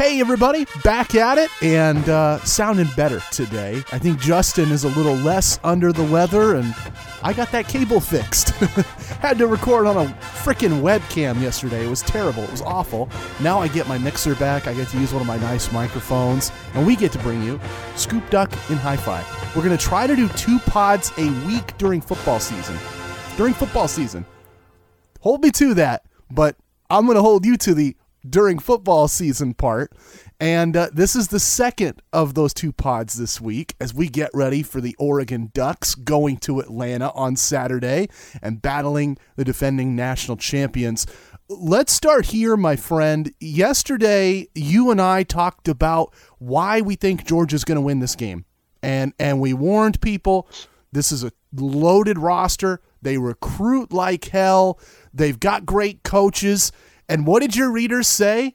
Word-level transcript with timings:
Hey, 0.00 0.18
everybody, 0.18 0.66
back 0.82 1.14
at 1.14 1.36
it 1.36 1.50
and 1.62 2.08
uh, 2.08 2.38
sounding 2.38 2.88
better 2.96 3.20
today. 3.30 3.84
I 3.92 3.98
think 3.98 4.18
Justin 4.18 4.72
is 4.72 4.84
a 4.84 4.88
little 4.88 5.14
less 5.16 5.60
under 5.62 5.92
the 5.92 6.04
weather, 6.04 6.54
and 6.56 6.74
I 7.22 7.34
got 7.34 7.52
that 7.52 7.68
cable 7.68 8.00
fixed. 8.00 8.48
Had 9.20 9.36
to 9.36 9.46
record 9.46 9.86
on 9.86 9.98
a 9.98 10.08
freaking 10.42 10.80
webcam 10.80 11.42
yesterday. 11.42 11.84
It 11.84 11.90
was 11.90 12.00
terrible. 12.00 12.44
It 12.44 12.50
was 12.50 12.62
awful. 12.62 13.10
Now 13.42 13.60
I 13.60 13.68
get 13.68 13.88
my 13.88 13.98
mixer 13.98 14.34
back. 14.36 14.66
I 14.66 14.72
get 14.72 14.88
to 14.88 14.98
use 14.98 15.12
one 15.12 15.20
of 15.20 15.28
my 15.28 15.36
nice 15.36 15.70
microphones, 15.70 16.50
and 16.72 16.86
we 16.86 16.96
get 16.96 17.12
to 17.12 17.18
bring 17.18 17.42
you 17.42 17.60
Scoop 17.94 18.28
Duck 18.30 18.50
in 18.70 18.78
Hi 18.78 18.96
Fi. 18.96 19.22
We're 19.54 19.62
going 19.62 19.76
to 19.76 19.84
try 19.84 20.06
to 20.06 20.16
do 20.16 20.28
two 20.28 20.60
pods 20.60 21.12
a 21.18 21.28
week 21.46 21.76
during 21.76 22.00
football 22.00 22.40
season. 22.40 22.78
During 23.36 23.52
football 23.52 23.86
season. 23.86 24.24
Hold 25.20 25.42
me 25.42 25.50
to 25.50 25.74
that, 25.74 26.06
but 26.30 26.56
I'm 26.88 27.04
going 27.04 27.16
to 27.16 27.22
hold 27.22 27.44
you 27.44 27.58
to 27.58 27.74
the 27.74 27.94
during 28.28 28.58
football 28.58 29.08
season 29.08 29.54
part. 29.54 29.92
And 30.38 30.76
uh, 30.76 30.88
this 30.92 31.14
is 31.14 31.28
the 31.28 31.40
second 31.40 32.00
of 32.12 32.34
those 32.34 32.54
two 32.54 32.72
pods 32.72 33.14
this 33.18 33.40
week 33.40 33.74
as 33.78 33.92
we 33.92 34.08
get 34.08 34.30
ready 34.32 34.62
for 34.62 34.80
the 34.80 34.96
Oregon 34.98 35.50
Ducks 35.52 35.94
going 35.94 36.38
to 36.38 36.60
Atlanta 36.60 37.10
on 37.12 37.36
Saturday 37.36 38.08
and 38.42 38.62
battling 38.62 39.18
the 39.36 39.44
defending 39.44 39.94
national 39.94 40.38
champions. 40.38 41.06
Let's 41.48 41.92
start 41.92 42.26
here, 42.26 42.56
my 42.56 42.76
friend. 42.76 43.32
Yesterday, 43.40 44.48
you 44.54 44.90
and 44.90 45.00
I 45.00 45.24
talked 45.24 45.68
about 45.68 46.14
why 46.38 46.80
we 46.80 46.94
think 46.94 47.26
Georgia's 47.26 47.64
going 47.64 47.76
to 47.76 47.82
win 47.82 47.98
this 47.98 48.16
game. 48.16 48.44
And 48.82 49.12
and 49.18 49.40
we 49.40 49.52
warned 49.52 50.00
people 50.00 50.48
this 50.92 51.12
is 51.12 51.22
a 51.22 51.32
loaded 51.54 52.18
roster. 52.18 52.80
They 53.02 53.18
recruit 53.18 53.92
like 53.92 54.26
hell. 54.26 54.78
They've 55.12 55.38
got 55.38 55.66
great 55.66 56.02
coaches. 56.02 56.72
And 57.10 57.26
what 57.26 57.42
did 57.42 57.56
your 57.56 57.72
readers 57.72 58.06
say? 58.06 58.54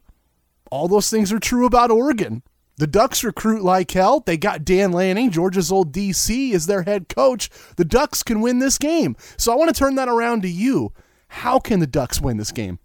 All 0.71 0.87
those 0.87 1.09
things 1.09 1.33
are 1.33 1.39
true 1.39 1.65
about 1.65 1.91
Oregon. 1.91 2.41
The 2.77 2.87
Ducks 2.87 3.21
recruit 3.21 3.61
like 3.61 3.91
hell. 3.91 4.21
They 4.21 4.37
got 4.37 4.63
Dan 4.63 4.93
Lanning, 4.93 5.29
Georgia's 5.29 5.73
old 5.73 5.91
DC, 5.91 6.53
as 6.53 6.65
their 6.65 6.84
head 6.84 7.09
coach. 7.09 7.49
The 7.75 7.84
Ducks 7.84 8.23
can 8.23 8.39
win 8.39 8.59
this 8.59 8.77
game. 8.77 9.17
So 9.37 9.51
I 9.51 9.55
want 9.55 9.75
to 9.75 9.77
turn 9.77 9.95
that 9.95 10.07
around 10.07 10.41
to 10.43 10.47
you. 10.47 10.93
How 11.27 11.59
can 11.59 11.81
the 11.81 11.87
Ducks 11.87 12.21
win 12.21 12.37
this 12.37 12.53
game? 12.53 12.79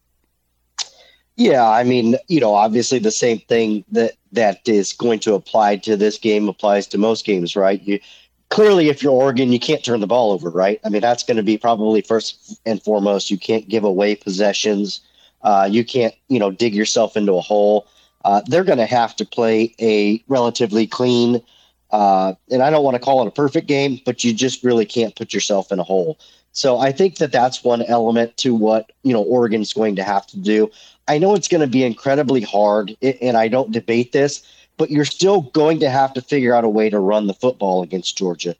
Yeah, 1.36 1.68
I 1.68 1.84
mean, 1.84 2.16
you 2.26 2.40
know, 2.40 2.52
obviously 2.52 2.98
the 2.98 3.12
same 3.12 3.38
thing 3.38 3.84
that 3.92 4.14
that 4.32 4.68
is 4.68 4.92
going 4.92 5.20
to 5.20 5.34
apply 5.34 5.76
to 5.76 5.96
this 5.96 6.18
game 6.18 6.48
applies 6.48 6.88
to 6.88 6.98
most 6.98 7.24
games, 7.24 7.54
right? 7.54 7.80
You 7.80 8.00
clearly 8.48 8.88
if 8.88 9.04
you're 9.04 9.12
Oregon, 9.12 9.52
you 9.52 9.60
can't 9.60 9.84
turn 9.84 10.00
the 10.00 10.08
ball 10.08 10.32
over, 10.32 10.50
right? 10.50 10.80
I 10.84 10.88
mean, 10.88 11.00
that's 11.00 11.22
going 11.22 11.36
to 11.36 11.44
be 11.44 11.56
probably 11.56 12.00
first 12.02 12.60
and 12.66 12.82
foremost. 12.82 13.30
You 13.30 13.38
can't 13.38 13.68
give 13.68 13.84
away 13.84 14.16
possessions. 14.16 15.00
Uh, 15.42 15.68
you 15.70 15.84
can't, 15.84 16.14
you 16.28 16.38
know, 16.38 16.50
dig 16.50 16.74
yourself 16.74 17.16
into 17.16 17.32
a 17.34 17.40
hole. 17.40 17.86
Uh, 18.24 18.42
they're 18.46 18.64
going 18.64 18.78
to 18.78 18.86
have 18.86 19.16
to 19.16 19.24
play 19.24 19.74
a 19.80 20.22
relatively 20.28 20.86
clean, 20.86 21.42
uh, 21.90 22.34
and 22.50 22.62
I 22.62 22.70
don't 22.70 22.84
want 22.84 22.94
to 22.94 23.00
call 23.00 23.22
it 23.22 23.28
a 23.28 23.32
perfect 23.32 23.66
game, 23.66 24.00
but 24.04 24.22
you 24.22 24.34
just 24.34 24.62
really 24.62 24.84
can't 24.84 25.16
put 25.16 25.32
yourself 25.32 25.72
in 25.72 25.78
a 25.78 25.82
hole. 25.82 26.18
So 26.52 26.78
I 26.78 26.92
think 26.92 27.16
that 27.16 27.32
that's 27.32 27.64
one 27.64 27.82
element 27.82 28.36
to 28.38 28.54
what 28.54 28.92
you 29.02 29.12
know 29.12 29.22
Oregon's 29.22 29.72
going 29.72 29.96
to 29.96 30.02
have 30.02 30.26
to 30.28 30.38
do. 30.38 30.70
I 31.08 31.18
know 31.18 31.34
it's 31.34 31.48
going 31.48 31.62
to 31.62 31.66
be 31.66 31.84
incredibly 31.84 32.42
hard, 32.42 32.96
and 33.02 33.36
I 33.36 33.48
don't 33.48 33.72
debate 33.72 34.12
this, 34.12 34.42
but 34.76 34.90
you're 34.90 35.04
still 35.04 35.42
going 35.42 35.80
to 35.80 35.90
have 35.90 36.12
to 36.14 36.20
figure 36.20 36.54
out 36.54 36.64
a 36.64 36.68
way 36.68 36.90
to 36.90 36.98
run 36.98 37.26
the 37.26 37.34
football 37.34 37.82
against 37.82 38.18
Georgia 38.18 38.54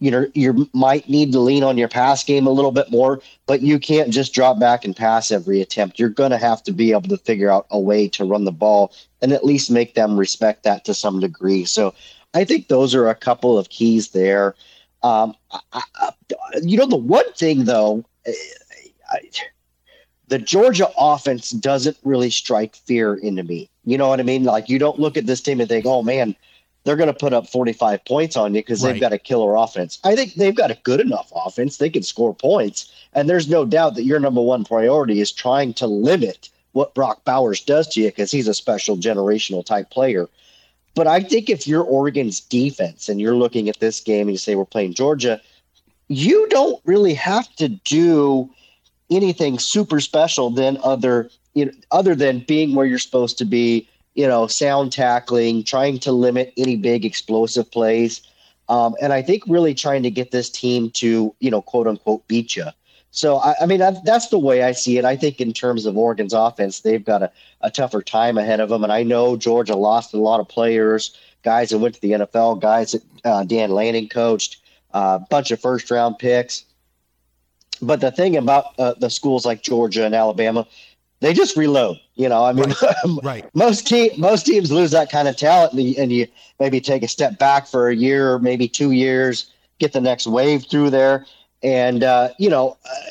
you 0.00 0.10
know 0.10 0.26
you 0.34 0.68
might 0.72 1.08
need 1.08 1.32
to 1.32 1.40
lean 1.40 1.62
on 1.62 1.76
your 1.78 1.88
pass 1.88 2.22
game 2.24 2.46
a 2.46 2.50
little 2.50 2.70
bit 2.70 2.90
more 2.90 3.20
but 3.46 3.62
you 3.62 3.78
can't 3.78 4.10
just 4.10 4.34
drop 4.34 4.58
back 4.58 4.84
and 4.84 4.94
pass 4.94 5.30
every 5.30 5.60
attempt. 5.60 5.98
You're 5.98 6.10
going 6.10 6.30
to 6.30 6.38
have 6.38 6.62
to 6.64 6.72
be 6.72 6.92
able 6.92 7.08
to 7.08 7.16
figure 7.16 7.50
out 7.50 7.66
a 7.70 7.80
way 7.80 8.06
to 8.08 8.24
run 8.24 8.44
the 8.44 8.52
ball 8.52 8.92
and 9.22 9.32
at 9.32 9.44
least 9.44 9.70
make 9.70 9.94
them 9.94 10.18
respect 10.18 10.64
that 10.64 10.84
to 10.84 10.94
some 10.94 11.20
degree. 11.20 11.64
So 11.64 11.94
i 12.34 12.44
think 12.44 12.68
those 12.68 12.94
are 12.94 13.08
a 13.08 13.14
couple 13.14 13.58
of 13.58 13.70
keys 13.70 14.10
there. 14.10 14.54
Um, 15.02 15.34
I, 15.72 15.82
I, 15.94 16.10
you 16.62 16.76
know 16.76 16.86
the 16.86 16.96
one 16.96 17.32
thing 17.32 17.64
though 17.64 18.04
eh, 18.26 18.32
I, 19.10 19.20
the 20.26 20.38
georgia 20.38 20.88
offense 20.98 21.50
doesn't 21.50 21.96
really 22.04 22.30
strike 22.30 22.76
fear 22.76 23.14
into 23.14 23.42
me. 23.42 23.70
You 23.84 23.96
know 23.96 24.08
what 24.08 24.20
i 24.20 24.24
mean? 24.24 24.44
Like 24.44 24.68
you 24.68 24.78
don't 24.78 25.00
look 25.00 25.16
at 25.16 25.26
this 25.26 25.40
team 25.40 25.60
and 25.60 25.68
think 25.68 25.86
oh 25.86 26.02
man 26.02 26.36
they're 26.88 26.96
going 26.96 27.12
to 27.12 27.12
put 27.12 27.34
up 27.34 27.46
45 27.46 28.02
points 28.06 28.34
on 28.34 28.54
you 28.54 28.62
because 28.62 28.82
right. 28.82 28.92
they've 28.92 29.00
got 29.00 29.12
a 29.12 29.18
killer 29.18 29.54
offense. 29.56 29.98
I 30.04 30.16
think 30.16 30.32
they've 30.36 30.54
got 30.54 30.70
a 30.70 30.78
good 30.84 31.00
enough 31.00 31.30
offense. 31.36 31.76
They 31.76 31.90
can 31.90 32.02
score 32.02 32.34
points. 32.34 32.90
And 33.12 33.28
there's 33.28 33.46
no 33.46 33.66
doubt 33.66 33.94
that 33.96 34.04
your 34.04 34.18
number 34.18 34.40
one 34.40 34.64
priority 34.64 35.20
is 35.20 35.30
trying 35.30 35.74
to 35.74 35.86
limit 35.86 36.48
what 36.72 36.94
Brock 36.94 37.26
Bowers 37.26 37.60
does 37.60 37.88
to 37.88 38.00
you 38.00 38.08
because 38.08 38.30
he's 38.30 38.48
a 38.48 38.54
special 38.54 38.96
generational 38.96 39.62
type 39.62 39.90
player. 39.90 40.30
But 40.94 41.06
I 41.06 41.20
think 41.20 41.50
if 41.50 41.68
you're 41.68 41.84
Oregon's 41.84 42.40
defense 42.40 43.10
and 43.10 43.20
you're 43.20 43.36
looking 43.36 43.68
at 43.68 43.80
this 43.80 44.00
game 44.00 44.22
and 44.22 44.30
you 44.30 44.38
say 44.38 44.54
we're 44.54 44.64
playing 44.64 44.94
Georgia, 44.94 45.42
you 46.08 46.48
don't 46.48 46.80
really 46.86 47.12
have 47.12 47.54
to 47.56 47.68
do 47.68 48.48
anything 49.10 49.58
super 49.58 50.00
special 50.00 50.48
than 50.48 50.78
other 50.82 51.28
you 51.52 51.66
know, 51.66 51.72
other 51.90 52.14
than 52.14 52.38
being 52.48 52.74
where 52.74 52.86
you're 52.86 52.98
supposed 52.98 53.36
to 53.36 53.44
be 53.44 53.86
you 54.18 54.26
know, 54.26 54.48
sound 54.48 54.90
tackling, 54.90 55.62
trying 55.62 55.96
to 56.00 56.10
limit 56.10 56.52
any 56.56 56.74
big 56.74 57.04
explosive 57.04 57.70
plays. 57.70 58.20
Um, 58.68 58.96
and 59.00 59.12
I 59.12 59.22
think 59.22 59.44
really 59.46 59.74
trying 59.74 60.02
to 60.02 60.10
get 60.10 60.32
this 60.32 60.50
team 60.50 60.90
to, 60.94 61.32
you 61.38 61.50
know, 61.52 61.62
quote 61.62 61.86
unquote, 61.86 62.26
beat 62.26 62.56
you. 62.56 62.64
So, 63.12 63.36
I, 63.36 63.54
I 63.60 63.66
mean, 63.66 63.78
that, 63.78 64.04
that's 64.04 64.26
the 64.26 64.38
way 64.40 64.64
I 64.64 64.72
see 64.72 64.98
it. 64.98 65.04
I 65.04 65.14
think 65.14 65.40
in 65.40 65.52
terms 65.52 65.86
of 65.86 65.96
Oregon's 65.96 66.32
offense, 66.32 66.80
they've 66.80 67.04
got 67.04 67.22
a, 67.22 67.30
a 67.60 67.70
tougher 67.70 68.02
time 68.02 68.38
ahead 68.38 68.58
of 68.58 68.70
them. 68.70 68.82
And 68.82 68.92
I 68.92 69.04
know 69.04 69.36
Georgia 69.36 69.76
lost 69.76 70.12
a 70.12 70.18
lot 70.18 70.40
of 70.40 70.48
players, 70.48 71.16
guys 71.44 71.68
that 71.68 71.78
went 71.78 71.94
to 71.94 72.00
the 72.00 72.10
NFL, 72.10 72.60
guys 72.60 72.90
that 72.92 73.02
uh, 73.24 73.44
Dan 73.44 73.70
Lanning 73.70 74.08
coached, 74.08 74.60
a 74.94 74.96
uh, 74.96 75.18
bunch 75.30 75.52
of 75.52 75.60
first 75.60 75.92
round 75.92 76.18
picks. 76.18 76.64
But 77.80 78.00
the 78.00 78.10
thing 78.10 78.36
about 78.36 78.76
uh, 78.80 78.94
the 78.98 79.10
schools 79.10 79.46
like 79.46 79.62
Georgia 79.62 80.04
and 80.04 80.14
Alabama, 80.14 80.66
they 81.20 81.32
just 81.34 81.56
reload. 81.56 82.00
You 82.18 82.28
know, 82.28 82.44
I 82.44 82.52
mean, 82.52 82.74
right. 82.82 82.96
right. 83.22 83.54
most 83.54 83.86
team 83.86 84.10
most 84.18 84.44
teams 84.44 84.72
lose 84.72 84.90
that 84.90 85.08
kind 85.08 85.28
of 85.28 85.36
talent, 85.36 85.72
and 85.74 85.82
you, 85.82 85.94
and 85.96 86.12
you 86.12 86.26
maybe 86.58 86.80
take 86.80 87.04
a 87.04 87.08
step 87.08 87.38
back 87.38 87.68
for 87.68 87.88
a 87.88 87.94
year, 87.94 88.34
or 88.34 88.40
maybe 88.40 88.66
two 88.66 88.90
years, 88.90 89.52
get 89.78 89.92
the 89.92 90.00
next 90.00 90.26
wave 90.26 90.66
through 90.68 90.90
there, 90.90 91.24
and 91.62 92.02
uh, 92.02 92.30
you 92.36 92.50
know, 92.50 92.76
uh, 92.84 93.10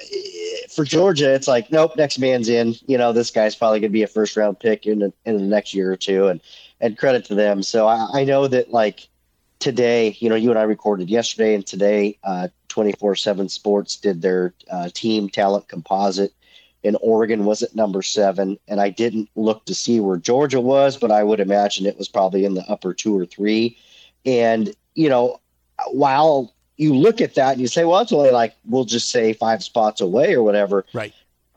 for 0.70 0.84
Georgia, 0.84 1.34
it's 1.34 1.48
like, 1.48 1.72
nope, 1.72 1.96
next 1.96 2.20
man's 2.20 2.50
in. 2.50 2.76
You 2.86 2.98
know, 2.98 3.14
this 3.14 3.32
guy's 3.32 3.56
probably 3.56 3.80
going 3.80 3.92
to 3.92 3.94
be 3.94 4.04
a 4.04 4.08
first 4.08 4.36
round 4.36 4.60
pick 4.60 4.86
in 4.86 5.00
the, 5.00 5.14
in 5.26 5.38
the 5.38 5.44
next 5.44 5.74
year 5.74 5.90
or 5.90 5.96
two, 5.96 6.28
and 6.28 6.42
and 6.82 6.98
credit 6.98 7.24
to 7.26 7.36
them. 7.36 7.64
So 7.64 7.88
I, 7.88 8.10
I 8.14 8.24
know 8.26 8.46
that 8.48 8.72
like 8.72 9.08
today, 9.60 10.18
you 10.20 10.28
know, 10.28 10.36
you 10.36 10.50
and 10.50 10.60
I 10.60 10.64
recorded 10.64 11.10
yesterday, 11.10 11.56
and 11.56 11.66
today, 11.66 12.20
uh, 12.26 12.50
twenty 12.68 12.92
four 12.92 13.16
seven 13.16 13.48
Sports 13.48 13.96
did 13.96 14.22
their 14.22 14.54
uh, 14.70 14.90
team 14.94 15.30
talent 15.30 15.70
composite 15.70 16.34
and 16.88 16.98
Oregon 17.02 17.46
was 17.46 17.62
at 17.62 17.76
number 17.76 18.02
seven. 18.02 18.58
And 18.68 18.80
I 18.80 18.90
didn't 18.90 19.30
look 19.36 19.66
to 19.66 19.76
see 19.76 20.00
where 20.00 20.18
Georgia 20.18 20.62
was, 20.62 20.98
but 20.98 21.12
I 21.12 21.24
would 21.24 21.40
imagine 21.40 21.86
it 21.86 21.98
was 21.98 22.08
probably 22.08 22.46
in 22.46 22.54
the 22.54 22.64
upper 22.70 22.94
two 22.94 23.18
or 23.18 23.26
three. 23.26 23.78
And, 24.26 24.74
you 24.96 25.10
know, 25.10 25.40
while 25.92 26.54
you 26.78 26.96
look 26.96 27.22
at 27.22 27.36
that 27.36 27.54
and 27.54 27.62
you 27.62 27.68
say, 27.68 27.86
well, 27.86 28.00
it's 28.00 28.12
only 28.12 28.32
like, 28.32 28.56
we'll 28.66 28.86
just 28.86 29.10
say 29.10 29.34
five 29.34 29.64
spots 29.64 30.02
away 30.02 30.34
or 30.34 30.44
whatever. 30.44 30.86
Right. 30.94 31.14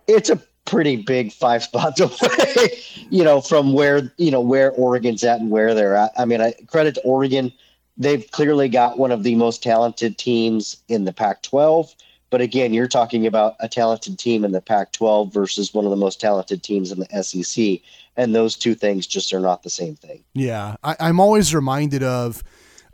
It's 0.06 0.30
a 0.30 0.36
pretty 0.64 0.96
big 0.96 1.32
five 1.32 1.62
spots 1.70 2.00
away, 2.00 2.78
you 3.10 3.24
know, 3.24 3.40
from 3.40 3.72
where, 3.72 4.12
you 4.16 4.30
know, 4.30 4.40
where 4.40 4.72
Oregon's 4.72 5.24
at 5.24 5.40
and 5.40 5.50
where 5.50 5.74
they're 5.74 5.96
at. 5.96 6.12
I 6.18 6.24
mean, 6.24 6.40
I 6.40 6.52
credit 6.66 6.96
to 6.96 7.02
Oregon. 7.02 7.52
They've 7.96 8.28
clearly 8.30 8.68
got 8.68 8.98
one 8.98 9.12
of 9.12 9.22
the 9.22 9.34
most 9.34 9.62
talented 9.62 10.18
teams 10.18 10.76
in 10.88 11.04
the 11.04 11.12
Pac 11.12 11.42
12 11.42 11.94
but 12.30 12.40
again, 12.40 12.72
you're 12.72 12.88
talking 12.88 13.26
about 13.26 13.56
a 13.60 13.68
talented 13.68 14.18
team 14.18 14.44
in 14.44 14.52
the 14.52 14.60
Pac 14.60 14.92
12 14.92 15.32
versus 15.32 15.74
one 15.74 15.84
of 15.84 15.90
the 15.90 15.96
most 15.96 16.20
talented 16.20 16.62
teams 16.62 16.92
in 16.92 17.00
the 17.00 17.22
SEC. 17.22 17.80
And 18.16 18.34
those 18.34 18.56
two 18.56 18.74
things 18.74 19.06
just 19.06 19.32
are 19.32 19.40
not 19.40 19.62
the 19.62 19.70
same 19.70 19.96
thing. 19.96 20.22
Yeah. 20.32 20.76
I, 20.84 20.96
am 21.00 21.18
always 21.18 21.54
reminded 21.54 22.02
of 22.02 22.44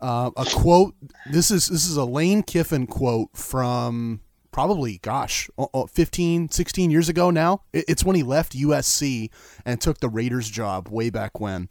uh, 0.01 0.31
a 0.37 0.45
quote. 0.47 0.95
This 1.31 1.51
is, 1.51 1.69
this 1.69 1.87
is 1.87 1.97
a 1.97 2.05
Lane 2.05 2.43
Kiffin 2.43 2.87
quote 2.87 3.37
from 3.37 4.21
probably, 4.53 4.99
gosh, 4.99 5.51
15, 5.93 6.51
16 6.51 6.91
years 6.91 7.11
ago 7.11 7.31
now. 7.31 7.61
It's 7.75 8.05
when 8.05 8.17
he 8.17 8.23
left 8.23 8.57
USC 8.57 9.29
and 9.67 9.81
took 9.81 10.01
the 10.01 10.09
Raiders 10.09 10.49
job 10.49 10.89
way 10.89 11.11
back 11.11 11.39
when. 11.39 11.69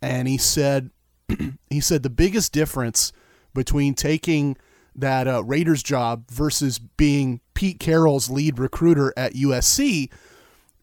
And 0.00 0.26
he 0.26 0.38
said, 0.38 0.90
he 1.68 1.80
said 1.80 2.02
the 2.02 2.10
biggest 2.10 2.52
difference 2.52 3.12
between 3.52 3.92
taking 3.92 4.56
that 4.94 5.26
uh, 5.26 5.42
Raiders 5.44 5.82
job 5.82 6.30
versus 6.30 6.78
being 6.78 7.40
Pete 7.54 7.78
Carroll's 7.80 8.30
lead 8.30 8.58
recruiter 8.58 9.12
at 9.16 9.34
USC 9.34 10.10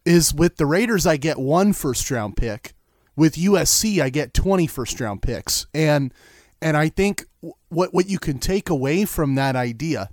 is 0.06 0.34
with 0.34 0.58
the 0.58 0.66
Raiders, 0.66 1.06
I 1.06 1.18
get 1.18 1.38
one 1.38 1.74
first 1.74 2.10
round 2.10 2.38
pick. 2.38 2.74
With 3.16 3.36
USC, 3.36 4.02
I 4.02 4.10
get 4.10 4.34
20 4.34 4.68
first 4.68 5.00
round 5.00 5.22
picks. 5.22 5.68
And 5.74 6.14
and 6.62 6.78
I 6.78 6.90
think 6.90 7.26
what 7.70 7.94
what 7.94 8.08
you 8.08 8.20
can 8.20 8.40
take 8.40 8.70
away 8.70 9.06
from 9.06 9.36
that 9.36 9.56
idea 9.56 10.10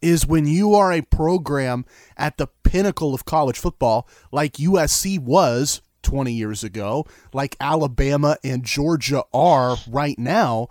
is 0.00 0.26
when 0.26 0.46
you 0.46 0.74
are 0.74 0.92
a 0.92 1.02
program 1.02 1.84
at 2.16 2.36
the 2.36 2.46
pinnacle 2.62 3.14
of 3.14 3.24
college 3.24 3.58
football, 3.58 4.08
like 4.30 4.54
USC 4.54 5.18
was 5.18 5.80
20 6.02 6.32
years 6.32 6.62
ago, 6.62 7.06
like 7.32 7.56
Alabama 7.60 8.36
and 8.44 8.64
Georgia 8.64 9.24
are 9.32 9.76
right 9.88 10.18
now, 10.18 10.68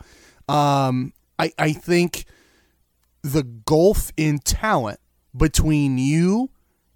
um, 0.48 1.13
I, 1.39 1.51
I 1.57 1.74
think 1.74 2.25
the 3.22 3.44
gulf 3.44 4.12
in 4.18 4.39
talent 4.39 5.00
between 5.36 5.98
you 5.98 6.50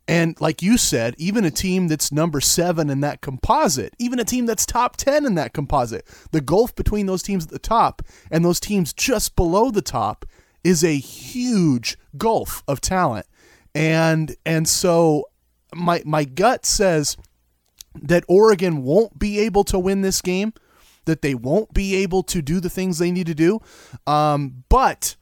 and, 0.08 0.40
like 0.42 0.62
you 0.62 0.78
said, 0.78 1.16
even 1.18 1.46
a 1.46 1.52
team 1.52 1.88
that's 1.88 2.12
number 2.12 2.42
seven 2.42 2.90
in 2.90 3.02
that 3.02 3.22
composite, 3.22 3.94
even 4.00 4.20
a 4.20 4.26
team 4.26 4.46
that's 4.46 4.66
top 4.66 4.98
10 4.98 5.26
in 5.26 5.36
that 5.36 5.54
composite, 5.54 6.06
the 6.32 6.42
gulf 6.42 6.76
between 6.76 7.06
those 7.06 7.24
teams 7.24 7.46
at 7.46 7.52
the 7.52 7.60
top 7.60 8.02
and 8.30 8.44
those 8.44 8.60
teams 8.60 8.94
just 8.94 9.36
below 9.36 9.72
the 9.72 9.82
top 9.82 10.26
is 10.64 10.84
a 10.84 10.98
huge 10.98 11.98
gulf 12.18 12.64
of 12.68 12.82
talent. 12.82 13.26
And 13.74 14.36
and 14.46 14.68
so 14.68 15.30
my 15.74 16.02
my 16.06 16.26
gut 16.26 16.66
says 16.66 17.16
that 18.02 18.26
Oregon 18.28 18.84
won't 18.84 19.18
be 19.18 19.40
able 19.40 19.64
to 19.66 19.80
win 19.80 20.02
this 20.02 20.22
game, 20.22 20.54
that 21.06 21.22
they 21.22 21.36
won't 21.36 21.74
be 21.74 21.96
able 21.96 22.24
to 22.24 22.42
do 22.42 22.60
the 22.60 22.70
things 22.70 22.98
they 22.98 23.12
need 23.12 23.28
to 23.28 23.36
do. 23.36 23.60
Um, 24.08 24.64
but 24.70 25.16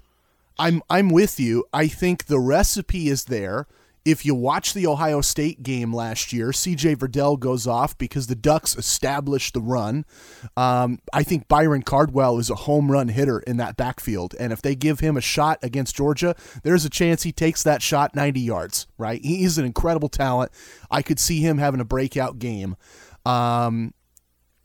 I'm 0.57 0.81
I'm 0.89 1.09
with 1.09 1.39
you. 1.39 1.65
I 1.73 1.87
think 1.87 2.25
the 2.25 2.39
recipe 2.39 3.09
is 3.09 3.25
there 3.25 3.67
if 4.05 4.25
you 4.25 4.33
watch 4.33 4.73
the 4.73 4.87
Ohio 4.87 5.21
State 5.21 5.61
game 5.61 5.93
last 5.93 6.31
year, 6.31 6.47
CJ 6.47 6.95
Verdell 6.97 7.37
goes 7.37 7.67
off 7.67 7.97
because 7.97 8.27
the 8.27 8.35
Ducks 8.35 8.75
established 8.75 9.53
the 9.53 9.61
run. 9.61 10.05
Um, 10.55 10.99
I 11.13 11.23
think 11.23 11.47
Byron 11.47 11.83
Cardwell 11.83 12.39
is 12.39 12.49
a 12.49 12.55
home 12.55 12.91
run 12.91 13.09
hitter 13.09 13.39
in 13.39 13.57
that 13.57 13.77
backfield. 13.77 14.35
And 14.39 14.53
if 14.53 14.61
they 14.61 14.73
give 14.73 14.99
him 14.99 15.17
a 15.17 15.21
shot 15.21 15.59
against 15.61 15.95
Georgia, 15.95 16.35
there's 16.63 16.85
a 16.85 16.89
chance 16.89 17.23
he 17.23 17.31
takes 17.31 17.61
that 17.63 17.81
shot 17.81 18.15
90 18.15 18.39
yards, 18.39 18.87
right? 18.97 19.23
He's 19.23 19.57
an 19.57 19.65
incredible 19.65 20.09
talent. 20.09 20.51
I 20.89 21.01
could 21.01 21.19
see 21.19 21.39
him 21.41 21.57
having 21.57 21.81
a 21.81 21.85
breakout 21.85 22.39
game. 22.39 22.77
Um, 23.25 23.93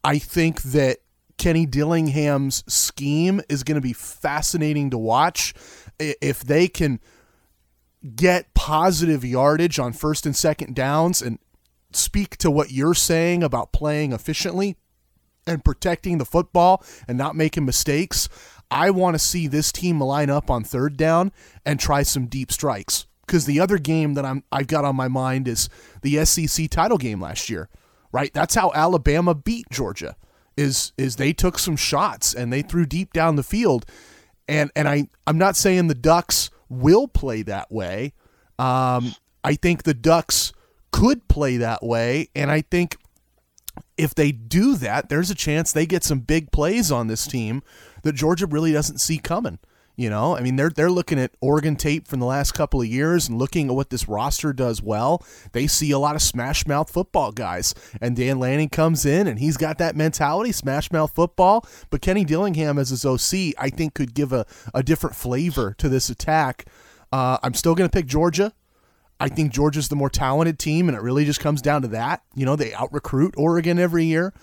I 0.05 0.19
think 0.19 0.62
that 0.62 0.99
Kenny 1.38 1.66
Dillingham's 1.66 2.64
scheme 2.72 3.40
is 3.48 3.64
going 3.64 3.76
to 3.76 3.81
be 3.81 3.92
fascinating 3.92 4.90
to 4.90 4.98
watch. 4.98 5.54
If 5.98 6.42
they 6.42 6.69
can 6.69 7.00
get 8.16 8.52
positive 8.54 9.25
yardage 9.25 9.78
on 9.78 9.92
first 9.92 10.26
and 10.26 10.36
second 10.36 10.75
downs 10.75 11.22
and 11.22 11.38
speak 11.92 12.36
to 12.38 12.50
what 12.50 12.70
you're 12.70 12.94
saying 12.94 13.42
about 13.42 13.72
playing 13.72 14.12
efficiently 14.12 14.76
and 15.46 15.64
protecting 15.64 16.19
the 16.19 16.25
football 16.25 16.84
and 17.08 17.16
not 17.16 17.36
making 17.36 17.64
mistakes. 17.64 18.28
I 18.70 18.90
want 18.90 19.14
to 19.14 19.19
see 19.19 19.46
this 19.46 19.70
team 19.70 20.00
line 20.00 20.31
up 20.31 20.50
on 20.50 20.64
third 20.64 20.96
down 20.96 21.32
and 21.64 21.78
try 21.78 22.02
some 22.02 22.26
deep 22.26 22.50
strikes. 22.50 23.06
Because 23.26 23.46
the 23.46 23.60
other 23.60 23.78
game 23.78 24.14
that 24.14 24.25
I'm 24.25 24.44
I've 24.52 24.66
got 24.66 24.84
on 24.84 24.96
my 24.96 25.08
mind 25.08 25.48
is 25.48 25.69
the 26.02 26.25
SEC 26.25 26.69
title 26.69 26.98
game 26.98 27.22
last 27.22 27.48
year, 27.48 27.70
right? 28.12 28.32
That's 28.34 28.54
how 28.54 28.70
Alabama 28.75 29.34
beat 29.34 29.70
Georgia. 29.70 30.16
Is 30.56 30.93
is 30.97 31.17
they 31.17 31.33
took 31.33 31.59
some 31.59 31.77
shots 31.77 32.33
and 32.33 32.53
they 32.53 32.62
threw 32.62 32.87
deep 32.87 33.12
down 33.12 33.37
the 33.37 33.43
field, 33.43 33.85
and 34.47 34.71
and 34.77 34.89
I 34.89 35.09
I'm 35.27 35.39
not 35.39 35.56
saying 35.56 35.89
the 35.89 35.95
Ducks 35.95 36.51
will 36.69 37.09
play 37.09 37.43
that 37.43 37.73
way. 37.73 38.12
Um, 38.59 39.15
I 39.43 39.55
think 39.55 39.83
the 39.83 39.95
Ducks 39.95 40.53
could 40.93 41.27
play 41.27 41.56
that 41.56 41.83
way, 41.83 42.29
and 42.37 42.53
I 42.53 42.61
think 42.61 42.97
if 43.97 44.15
they 44.15 44.33
do 44.33 44.77
that, 44.77 45.09
there's 45.09 45.31
a 45.31 45.35
chance 45.35 45.73
they 45.73 45.87
get 45.87 46.05
some 46.05 46.21
big 46.21 46.53
plays 46.53 46.91
on 46.93 47.09
this 47.09 47.27
team 47.27 47.62
that 48.03 48.15
Georgia 48.15 48.47
really 48.47 48.73
doesn't 48.73 48.99
see 48.99 49.19
coming. 49.19 49.59
You 49.96 50.11
know, 50.11 50.37
I 50.37 50.41
mean, 50.41 50.56
they're 50.56 50.70
they're 50.70 50.91
looking 50.91 51.20
at 51.20 51.31
Oregon 51.41 51.76
tape 51.76 52.08
from 52.08 52.19
the 52.19 52.26
last 52.26 52.52
couple 52.52 52.81
of 52.81 52.87
years 52.88 53.29
and 53.29 53.38
looking 53.38 53.69
at 53.69 53.76
what 53.76 53.91
this 53.91 54.08
roster 54.08 54.52
does 54.52 54.82
well. 54.82 55.25
They 55.52 55.69
see 55.69 55.93
a 55.93 56.00
lot 56.00 56.17
of 56.17 56.23
smash 56.23 56.67
mouth 56.67 56.91
football 56.91 57.31
guys, 57.31 57.76
and 58.00 58.17
Dan 58.17 58.41
Lanning 58.41 58.70
comes 58.70 59.06
in 59.06 59.29
and 59.29 59.38
he's 59.38 59.56
got 59.56 59.79
that 59.79 59.94
mentality, 59.94 60.50
smash 60.50 60.91
mouth 60.91 61.14
football. 61.14 61.64
But 61.91 62.00
Kenny 62.00 62.25
Dillingham 62.25 62.76
as 62.76 62.91
his 62.91 63.05
OC, 63.05 63.55
I 63.56 63.70
think, 63.70 63.94
could 63.94 64.14
give 64.14 64.32
a, 64.32 64.46
a 64.75 64.82
different 64.82 65.14
flavor 65.14 65.76
to 65.79 65.88
this 65.88 66.11
attack. 66.11 66.67
Uh, 67.12 67.38
I'm 67.44 67.55
still 67.55 67.76
going 67.76 67.88
to 67.88 67.96
pick 67.96 68.06
Georgia. 68.06 68.52
I 69.20 69.29
think 69.29 69.52
Georgia's 69.52 69.88
the 69.88 69.96
more 69.96 70.11
talented 70.11 70.58
team, 70.58 70.88
and 70.88 70.99
it 70.99 71.02
really 71.02 71.25
just 71.25 71.38
comes 71.38 71.62
down 71.62 71.82
to 71.82 71.88
that. 71.88 72.23
You 72.35 72.44
know, 72.44 72.56
they 72.56 72.75
out 72.75 72.93
recruit 72.93 73.35
Oregon 73.37 73.79
every 73.79 74.06
year, 74.06 74.35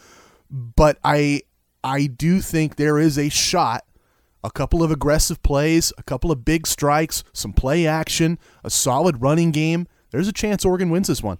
but 0.49 0.97
I 1.03 1.41
I 1.83 2.05
do 2.05 2.39
think 2.39 2.77
there 2.77 2.97
is 2.97 3.17
a 3.17 3.27
shot 3.27 3.83
a 4.43 4.51
couple 4.51 4.83
of 4.83 4.91
aggressive 4.91 5.41
plays, 5.43 5.93
a 5.97 6.03
couple 6.03 6.31
of 6.31 6.45
big 6.45 6.67
strikes, 6.67 7.23
some 7.33 7.53
play 7.53 7.85
action, 7.85 8.39
a 8.63 8.69
solid 8.69 9.21
running 9.21 9.51
game, 9.51 9.87
there's 10.11 10.27
a 10.27 10.33
chance 10.33 10.65
Oregon 10.65 10.89
wins 10.89 11.07
this 11.07 11.23
one. 11.23 11.37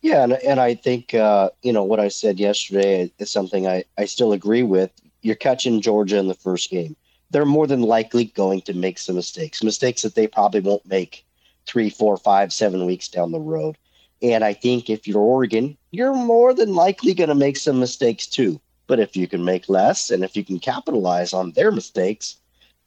Yeah, 0.00 0.22
and, 0.22 0.34
and 0.34 0.60
I 0.60 0.74
think 0.74 1.14
uh, 1.14 1.50
you 1.62 1.72
know 1.72 1.82
what 1.82 1.98
I 1.98 2.08
said 2.08 2.38
yesterday 2.38 3.10
is 3.18 3.30
something 3.30 3.66
I, 3.66 3.84
I 3.96 4.04
still 4.04 4.32
agree 4.32 4.62
with. 4.62 4.90
You're 5.22 5.34
catching 5.34 5.80
Georgia 5.80 6.18
in 6.18 6.28
the 6.28 6.34
first 6.34 6.70
game. 6.70 6.94
They're 7.30 7.44
more 7.44 7.66
than 7.66 7.82
likely 7.82 8.26
going 8.26 8.62
to 8.62 8.74
make 8.74 8.98
some 8.98 9.16
mistakes, 9.16 9.62
mistakes 9.62 10.02
that 10.02 10.14
they 10.14 10.26
probably 10.26 10.60
won't 10.60 10.86
make 10.86 11.26
three, 11.66 11.90
four, 11.90 12.16
five, 12.16 12.52
seven 12.52 12.86
weeks 12.86 13.08
down 13.08 13.32
the 13.32 13.40
road. 13.40 13.76
And 14.22 14.44
I 14.44 14.54
think 14.54 14.88
if 14.88 15.06
you're 15.06 15.20
Oregon, 15.20 15.76
you're 15.90 16.14
more 16.14 16.54
than 16.54 16.74
likely 16.74 17.12
going 17.12 17.28
to 17.28 17.34
make 17.34 17.56
some 17.56 17.78
mistakes 17.78 18.26
too. 18.26 18.60
But 18.88 18.98
if 18.98 19.16
you 19.16 19.28
can 19.28 19.44
make 19.44 19.68
less 19.68 20.10
and 20.10 20.24
if 20.24 20.36
you 20.36 20.44
can 20.44 20.58
capitalize 20.58 21.32
on 21.32 21.52
their 21.52 21.70
mistakes, 21.70 22.36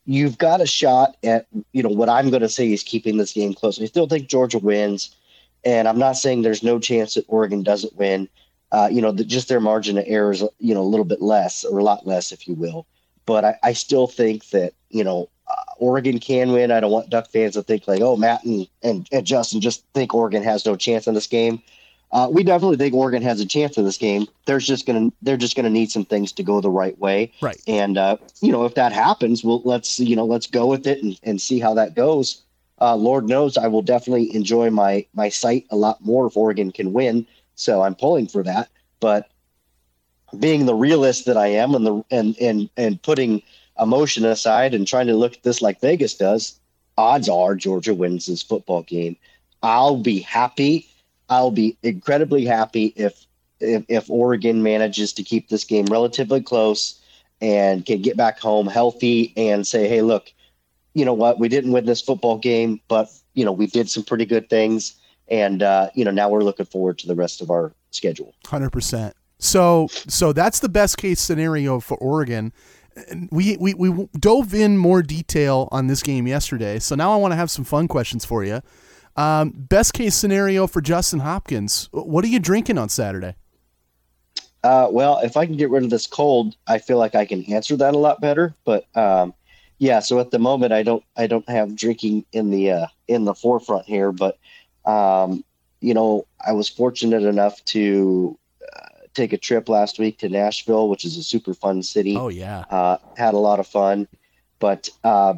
you've 0.05 0.37
got 0.37 0.59
a 0.59 0.65
shot 0.65 1.15
at, 1.23 1.47
you 1.71 1.81
know, 1.81 1.89
what 1.89 2.09
I'm 2.09 2.29
going 2.29 2.41
to 2.41 2.49
say 2.49 2.73
is 2.73 2.83
keeping 2.83 3.17
this 3.17 3.31
game 3.31 3.53
close. 3.53 3.81
I 3.81 3.85
still 3.85 4.07
think 4.07 4.27
Georgia 4.27 4.59
wins. 4.59 5.15
And 5.63 5.87
I'm 5.87 5.99
not 5.99 6.17
saying 6.17 6.41
there's 6.41 6.63
no 6.63 6.79
chance 6.79 7.13
that 7.13 7.25
Oregon 7.27 7.61
doesn't 7.61 7.95
win. 7.95 8.27
Uh, 8.71 8.89
you 8.91 9.01
know, 9.01 9.11
the, 9.11 9.23
just 9.23 9.47
their 9.47 9.59
margin 9.59 9.97
of 9.97 10.05
error 10.07 10.31
is, 10.31 10.43
you 10.57 10.73
know, 10.73 10.81
a 10.81 10.91
little 10.91 11.05
bit 11.05 11.21
less 11.21 11.63
or 11.63 11.77
a 11.77 11.83
lot 11.83 12.07
less, 12.07 12.31
if 12.31 12.47
you 12.47 12.55
will. 12.55 12.87
But 13.27 13.45
I, 13.45 13.55
I 13.61 13.73
still 13.73 14.07
think 14.07 14.49
that, 14.49 14.73
you 14.89 15.03
know, 15.03 15.29
uh, 15.47 15.73
Oregon 15.77 16.19
can 16.19 16.51
win. 16.51 16.71
I 16.71 16.79
don't 16.79 16.91
want 16.91 17.11
Duck 17.11 17.29
fans 17.29 17.53
to 17.53 17.61
think 17.61 17.87
like, 17.87 18.01
oh, 18.01 18.15
Matt 18.15 18.43
and, 18.43 18.67
and, 18.81 19.07
and 19.11 19.25
Justin 19.25 19.61
just 19.61 19.85
think 19.93 20.15
Oregon 20.15 20.41
has 20.41 20.65
no 20.65 20.75
chance 20.75 21.05
in 21.05 21.13
this 21.13 21.27
game. 21.27 21.61
Uh, 22.11 22.27
we 22.29 22.43
definitely 22.43 22.75
think 22.75 22.93
Oregon 22.93 23.21
has 23.21 23.39
a 23.39 23.45
chance 23.45 23.77
in 23.77 23.85
this 23.85 23.97
game. 23.97 24.27
There's 24.45 24.67
just 24.67 24.85
gonna 24.85 25.11
they're 25.21 25.37
just 25.37 25.55
gonna 25.55 25.69
need 25.69 25.91
some 25.91 26.03
things 26.03 26.31
to 26.33 26.43
go 26.43 26.59
the 26.59 26.69
right 26.69 26.97
way. 26.99 27.31
Right. 27.41 27.61
And 27.67 27.97
uh, 27.97 28.17
you 28.41 28.51
know, 28.51 28.65
if 28.65 28.75
that 28.75 28.91
happens, 28.91 29.43
well, 29.43 29.61
let's 29.63 29.99
you 29.99 30.15
know 30.15 30.25
let's 30.25 30.47
go 30.47 30.67
with 30.67 30.85
it 30.87 31.01
and, 31.01 31.19
and 31.23 31.41
see 31.41 31.59
how 31.59 31.73
that 31.75 31.95
goes. 31.95 32.41
Uh, 32.81 32.95
Lord 32.95 33.29
knows 33.29 33.57
I 33.57 33.67
will 33.67 33.81
definitely 33.81 34.35
enjoy 34.35 34.69
my 34.69 35.05
my 35.13 35.29
site 35.29 35.65
a 35.69 35.77
lot 35.77 36.03
more 36.03 36.27
if 36.27 36.35
Oregon 36.35 36.71
can 36.71 36.91
win. 36.91 37.25
So 37.55 37.81
I'm 37.81 37.95
pulling 37.95 38.27
for 38.27 38.43
that. 38.43 38.69
But 38.99 39.29
being 40.37 40.65
the 40.65 40.75
realist 40.75 41.25
that 41.25 41.37
I 41.37 41.47
am, 41.47 41.75
and 41.75 41.85
the 41.85 42.03
and 42.11 42.37
and 42.41 42.69
and 42.75 43.01
putting 43.01 43.41
emotion 43.79 44.25
aside 44.25 44.73
and 44.73 44.85
trying 44.85 45.07
to 45.07 45.15
look 45.15 45.33
at 45.33 45.43
this 45.43 45.61
like 45.61 45.79
Vegas 45.79 46.15
does, 46.15 46.59
odds 46.97 47.29
are 47.29 47.55
Georgia 47.55 47.93
wins 47.93 48.25
this 48.25 48.41
football 48.41 48.83
game. 48.83 49.15
I'll 49.63 49.97
be 49.97 50.19
happy 50.19 50.90
I'll 51.31 51.49
be 51.49 51.77
incredibly 51.81 52.43
happy 52.43 52.93
if, 52.97 53.25
if 53.61 53.85
if 53.87 54.09
Oregon 54.09 54.61
manages 54.61 55.13
to 55.13 55.23
keep 55.23 55.47
this 55.47 55.63
game 55.63 55.85
relatively 55.85 56.41
close 56.41 57.01
and 57.39 57.85
can 57.85 58.01
get 58.01 58.17
back 58.17 58.37
home 58.37 58.67
healthy 58.67 59.33
and 59.37 59.65
say, 59.65 59.87
hey, 59.87 60.01
look, 60.01 60.31
you 60.93 61.05
know 61.05 61.13
what, 61.13 61.39
we 61.39 61.47
didn't 61.47 61.71
win 61.71 61.85
this 61.85 62.01
football 62.01 62.37
game, 62.37 62.81
but 62.89 63.09
you 63.33 63.45
know 63.45 63.53
we 63.53 63.65
did 63.65 63.89
some 63.89 64.03
pretty 64.03 64.25
good 64.25 64.49
things, 64.49 64.95
and 65.29 65.63
uh, 65.63 65.89
you 65.95 66.03
know 66.03 66.11
now 66.11 66.27
we're 66.27 66.43
looking 66.43 66.65
forward 66.65 66.97
to 66.99 67.07
the 67.07 67.15
rest 67.15 67.41
of 67.41 67.49
our 67.49 67.73
schedule. 67.91 68.35
Hundred 68.45 68.71
percent. 68.71 69.15
So 69.39 69.87
so 69.89 70.33
that's 70.33 70.59
the 70.59 70.69
best 70.69 70.97
case 70.97 71.21
scenario 71.21 71.79
for 71.79 71.97
Oregon. 71.97 72.51
We, 73.31 73.55
we 73.55 73.73
we 73.73 74.09
dove 74.19 74.53
in 74.53 74.77
more 74.77 75.01
detail 75.01 75.69
on 75.71 75.87
this 75.87 76.03
game 76.03 76.27
yesterday, 76.27 76.77
so 76.79 76.95
now 76.95 77.13
I 77.13 77.15
want 77.15 77.31
to 77.31 77.37
have 77.37 77.49
some 77.49 77.63
fun 77.63 77.87
questions 77.87 78.25
for 78.25 78.43
you. 78.43 78.61
Um, 79.15 79.51
best 79.51 79.93
case 79.93 80.15
scenario 80.15 80.67
for 80.67 80.81
Justin 80.81 81.19
Hopkins. 81.19 81.89
What 81.91 82.23
are 82.23 82.29
you 82.29 82.39
drinking 82.39 82.77
on 82.77 82.89
Saturday? 82.89 83.35
Uh, 84.63 84.87
well, 84.91 85.19
if 85.23 85.37
I 85.37 85.45
can 85.45 85.57
get 85.57 85.69
rid 85.69 85.83
of 85.83 85.89
this 85.89 86.07
cold, 86.07 86.55
I 86.67 86.77
feel 86.77 86.97
like 86.97 87.15
I 87.15 87.25
can 87.25 87.43
answer 87.51 87.75
that 87.77 87.95
a 87.95 87.97
lot 87.97 88.21
better. 88.21 88.53
But 88.63 88.85
um, 88.95 89.33
yeah, 89.79 89.99
so 89.99 90.19
at 90.19 90.31
the 90.31 90.39
moment, 90.39 90.71
I 90.71 90.83
don't 90.83 91.03
I 91.17 91.27
don't 91.27 91.47
have 91.49 91.75
drinking 91.75 92.25
in 92.31 92.51
the 92.51 92.71
uh, 92.71 92.87
in 93.07 93.25
the 93.25 93.33
forefront 93.33 93.85
here. 93.85 94.11
But 94.11 94.37
um, 94.85 95.43
you 95.79 95.93
know, 95.93 96.27
I 96.45 96.51
was 96.53 96.69
fortunate 96.69 97.23
enough 97.23 97.63
to 97.65 98.37
uh, 98.61 98.87
take 99.15 99.33
a 99.33 99.37
trip 99.37 99.67
last 99.67 99.97
week 99.97 100.19
to 100.19 100.29
Nashville, 100.29 100.89
which 100.89 101.05
is 101.05 101.17
a 101.17 101.23
super 101.23 101.55
fun 101.55 101.81
city. 101.81 102.15
Oh 102.15 102.29
yeah, 102.29 102.65
uh, 102.69 102.97
had 103.17 103.33
a 103.33 103.39
lot 103.39 103.59
of 103.59 103.65
fun, 103.65 104.07
but 104.59 104.89
uh, 105.03 105.33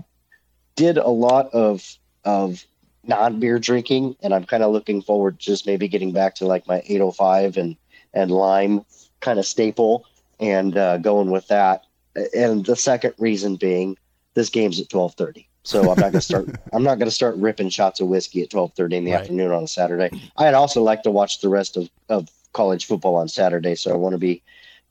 did 0.76 0.98
a 0.98 1.08
lot 1.08 1.50
of 1.54 1.98
of 2.26 2.66
non 3.06 3.40
beer 3.40 3.60
drinking, 3.60 4.16
and 4.22 4.34
I'm 4.34 4.46
kind 4.46 4.64
of 4.64 4.72
looking 4.72 5.02
forward 5.02 5.40
to 5.40 5.46
just 5.46 5.68
maybe 5.68 5.88
getting 5.88 6.12
back 6.12 6.36
to 6.36 6.46
like 6.46 6.68
my 6.68 6.82
805 6.86 7.58
and 7.58 7.76
and 8.14 8.32
lime 8.32 8.86
kind 9.22 9.40
of 9.40 9.46
staple 9.46 10.06
and 10.40 10.78
uh, 10.78 10.98
going 10.98 11.32
with 11.32 11.48
that. 11.48 11.84
And 12.36 12.66
the 12.66 12.76
second 12.76 13.14
reason 13.18 13.56
being 13.56 13.98
this 14.36 14.50
game's 14.50 14.80
at 14.80 14.90
12:30. 14.90 15.46
So 15.64 15.90
I'm 15.90 16.00
not 16.00 16.12
gonna 16.12 16.22
start. 16.22 16.50
I'm 16.74 16.84
not 16.84 17.00
gonna 17.00 17.12
start 17.12 17.36
ripping 17.38 17.70
shots 17.70 18.00
of 18.00 18.08
whiskey 18.08 18.42
at 18.44 18.50
12:30 18.50 18.94
in 18.94 19.06
the 19.06 19.12
right. 19.12 19.22
afternoon 19.22 19.52
on 19.52 19.64
a 19.64 19.68
Saturday. 19.68 20.10
I'd 20.38 20.54
also 20.54 20.82
like 20.82 21.04
to 21.04 21.12
watch 21.12 21.42
the 21.42 21.50
rest 21.50 21.78
of, 21.78 21.90
of 22.10 22.30
college 22.54 22.86
football 22.86 23.16
on 23.16 23.28
Saturday, 23.28 23.76
so 23.76 23.92
I 23.92 23.96
want 23.96 24.14
to 24.14 24.20
be 24.20 24.42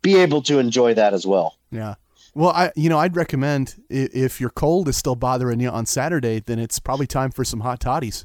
be 0.01 0.17
able 0.17 0.43
to 0.43 0.59
enjoy 0.59 0.95
that 0.95 1.15
as 1.15 1.27
well. 1.27 1.57
Yeah. 1.71 1.95
Well, 2.35 2.51
I 2.51 2.73
you 2.77 2.89
know 2.89 2.99
I'd 2.99 3.17
recommend 3.17 3.83
if 3.91 4.41
your 4.41 4.51
cold 4.51 4.89
is 4.89 4.97
still 4.97 5.17
bothering 5.17 5.61
you 5.61 5.69
on 5.69 5.87
Saturday, 5.87 6.41
then 6.41 6.59
it's 6.59 6.79
probably 6.79 7.07
time 7.07 7.31
for 7.31 7.45
some 7.45 7.61
hot 7.61 7.81
toddies. 7.81 8.25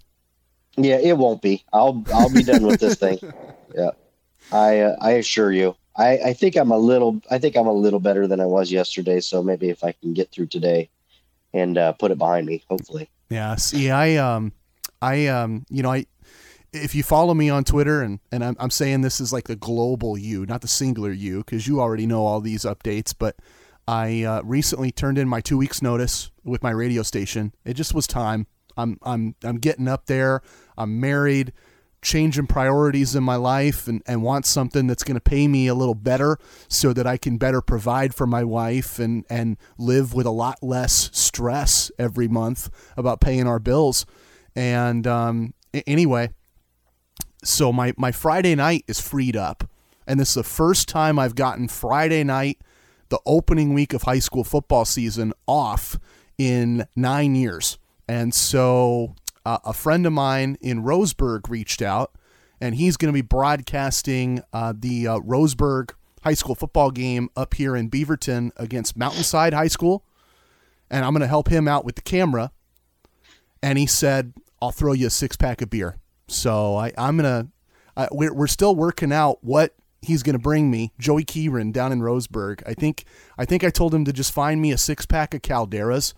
Yeah, 0.77 0.99
it 0.99 1.17
won't 1.17 1.41
be. 1.41 1.65
I'll 1.73 2.03
I'll 2.13 2.31
be 2.31 2.43
done 2.43 2.65
with 2.65 2.79
this 2.79 2.95
thing. 2.95 3.19
Yeah, 3.75 3.91
I 4.51 4.79
uh, 4.79 4.95
I 5.01 5.11
assure 5.11 5.51
you. 5.51 5.75
I, 5.97 6.17
I 6.17 6.33
think 6.33 6.55
I'm 6.55 6.71
a 6.71 6.77
little 6.77 7.21
I 7.29 7.37
think 7.37 7.57
I'm 7.57 7.67
a 7.67 7.73
little 7.73 7.99
better 7.99 8.25
than 8.25 8.39
I 8.39 8.45
was 8.45 8.71
yesterday. 8.71 9.19
So 9.19 9.43
maybe 9.43 9.69
if 9.69 9.83
I 9.83 9.91
can 9.91 10.13
get 10.13 10.31
through 10.31 10.47
today 10.47 10.89
and 11.53 11.77
uh, 11.77 11.91
put 11.91 12.11
it 12.11 12.17
behind 12.17 12.47
me, 12.47 12.63
hopefully. 12.69 13.09
Yeah. 13.29 13.55
See, 13.57 13.91
I 13.91 14.15
um 14.15 14.53
I 15.01 15.27
um 15.27 15.65
you 15.69 15.83
know 15.83 15.91
I 15.91 16.05
if 16.71 16.95
you 16.95 17.03
follow 17.03 17.33
me 17.33 17.49
on 17.49 17.65
Twitter 17.65 18.01
and 18.01 18.19
and 18.31 18.43
I'm 18.43 18.55
I'm 18.57 18.69
saying 18.71 19.01
this 19.01 19.19
is 19.19 19.33
like 19.33 19.47
the 19.47 19.57
global 19.57 20.17
you, 20.17 20.45
not 20.45 20.61
the 20.61 20.69
singular 20.69 21.11
you, 21.11 21.39
because 21.39 21.67
you 21.67 21.81
already 21.81 22.07
know 22.07 22.25
all 22.25 22.39
these 22.39 22.63
updates, 22.63 23.13
but. 23.15 23.35
I 23.87 24.23
uh, 24.23 24.41
recently 24.43 24.91
turned 24.91 25.17
in 25.17 25.29
my 25.29 25.41
two 25.41 25.57
weeks 25.57 25.81
notice 25.81 26.31
with 26.43 26.61
my 26.61 26.71
radio 26.71 27.03
station. 27.03 27.53
It 27.63 27.75
just 27.75 27.93
was 27.93 28.07
time. 28.07 28.47
I'm 28.75 28.99
I'm 29.01 29.35
I'm 29.43 29.57
getting 29.57 29.87
up 29.87 30.05
there. 30.05 30.41
I'm 30.77 30.99
married 30.99 31.53
changing 32.01 32.47
priorities 32.47 33.15
in 33.15 33.23
my 33.23 33.35
life 33.35 33.87
and, 33.87 34.01
and 34.05 34.21
want 34.21 34.45
something 34.45 34.87
that's 34.87 35.03
going 35.03 35.15
to 35.15 35.21
pay 35.21 35.47
me 35.47 35.67
a 35.67 35.73
little 35.73 35.95
better 35.95 36.37
so 36.67 36.93
that 36.93 37.07
I 37.07 37.17
can 37.17 37.37
better 37.37 37.61
provide 37.61 38.13
for 38.13 38.27
my 38.27 38.43
wife 38.43 38.99
and, 38.99 39.25
and 39.29 39.57
live 39.77 40.13
with 40.13 40.25
a 40.25 40.31
lot 40.31 40.61
less 40.61 41.09
stress 41.11 41.91
every 41.97 42.27
month 42.27 42.69
about 42.95 43.19
paying 43.19 43.47
our 43.47 43.59
bills. 43.59 44.05
And 44.55 45.05
um, 45.07 45.53
anyway, 45.85 46.29
so 47.43 47.73
my, 47.73 47.93
my 47.97 48.11
Friday 48.11 48.55
night 48.55 48.85
is 48.87 49.01
freed 49.01 49.35
up. 49.35 49.69
And 50.05 50.19
this 50.19 50.29
is 50.29 50.35
the 50.35 50.43
first 50.43 50.87
time 50.87 51.19
I've 51.19 51.35
gotten 51.35 51.67
Friday 51.67 52.23
night, 52.23 52.59
the 53.09 53.19
opening 53.25 53.73
week 53.73 53.93
of 53.93 54.03
high 54.03 54.19
school 54.19 54.43
football 54.43 54.85
season, 54.85 55.33
off 55.47 55.97
in 56.37 56.87
nine 56.95 57.35
years. 57.35 57.77
And 58.07 58.33
so 58.33 59.15
uh, 59.45 59.59
a 59.65 59.73
friend 59.73 60.05
of 60.05 60.13
mine 60.13 60.57
in 60.61 60.83
Roseburg 60.83 61.49
reached 61.49 61.81
out, 61.81 62.11
and 62.59 62.75
he's 62.75 62.97
going 62.97 63.09
to 63.09 63.13
be 63.13 63.21
broadcasting 63.21 64.41
uh, 64.53 64.73
the 64.77 65.07
uh, 65.07 65.19
Roseburg 65.19 65.91
high 66.23 66.33
school 66.33 66.55
football 66.55 66.91
game 66.91 67.29
up 67.35 67.53
here 67.53 67.75
in 67.75 67.89
Beaverton 67.89 68.51
against 68.57 68.97
Mountainside 68.97 69.53
High 69.53 69.67
School. 69.67 70.03
And 70.89 71.05
I'm 71.05 71.13
going 71.13 71.21
to 71.21 71.27
help 71.27 71.49
him 71.49 71.67
out 71.67 71.85
with 71.85 71.95
the 71.95 72.01
camera. 72.01 72.51
And 73.61 73.77
he 73.77 73.85
said, 73.85 74.33
I'll 74.61 74.71
throw 74.71 74.93
you 74.93 75.07
a 75.07 75.09
six 75.09 75.35
pack 75.35 75.61
of 75.61 75.69
beer. 75.69 75.97
So 76.27 76.75
I, 76.75 76.91
I'm 76.97 77.17
going 77.17 77.47
to, 77.95 78.09
we're, 78.11 78.33
we're 78.33 78.47
still 78.47 78.75
working 78.75 79.11
out 79.11 79.43
what 79.43 79.75
he's 80.01 80.23
going 80.23 80.33
to 80.33 80.39
bring 80.39 80.69
me 80.69 80.91
Joey 80.99 81.23
Kieran 81.23 81.71
down 81.71 81.91
in 81.91 82.01
Roseburg. 82.01 82.61
I 82.65 82.73
think 82.73 83.05
I 83.37 83.45
think 83.45 83.63
I 83.63 83.69
told 83.69 83.93
him 83.93 84.05
to 84.05 84.13
just 84.13 84.31
find 84.31 84.61
me 84.61 84.71
a 84.71 84.77
six 84.77 85.05
pack 85.05 85.33
of 85.33 85.41
Calderas 85.41 86.13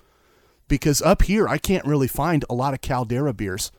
because 0.68 1.02
up 1.02 1.24
here 1.24 1.48
I 1.48 1.58
can't 1.58 1.86
really 1.86 2.08
find 2.08 2.46
a 2.50 2.54
lot 2.54 2.74
of 2.74 2.82
Caldera 2.82 3.34
beers. 3.34 3.72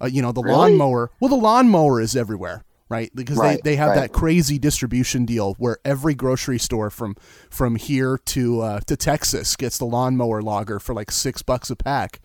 Uh, 0.00 0.06
you 0.06 0.20
know, 0.20 0.32
the 0.32 0.42
really? 0.42 0.56
lawnmower. 0.56 1.10
Well, 1.20 1.30
the 1.30 1.36
lawnmower 1.36 2.00
is 2.00 2.14
everywhere, 2.14 2.64
right? 2.88 3.10
Because 3.14 3.38
right, 3.38 3.62
they, 3.62 3.70
they 3.70 3.76
have 3.76 3.90
right. 3.90 4.00
that 4.00 4.12
crazy 4.12 4.58
distribution 4.58 5.24
deal 5.24 5.54
where 5.54 5.78
every 5.84 6.14
grocery 6.14 6.58
store 6.58 6.90
from 6.90 7.16
from 7.50 7.76
here 7.76 8.18
to 8.26 8.60
uh, 8.60 8.80
to 8.80 8.96
Texas 8.96 9.56
gets 9.56 9.78
the 9.78 9.86
lawnmower 9.86 10.42
lager 10.42 10.78
for 10.78 10.94
like 10.94 11.10
six 11.10 11.42
bucks 11.42 11.70
a 11.70 11.76
pack. 11.76 12.20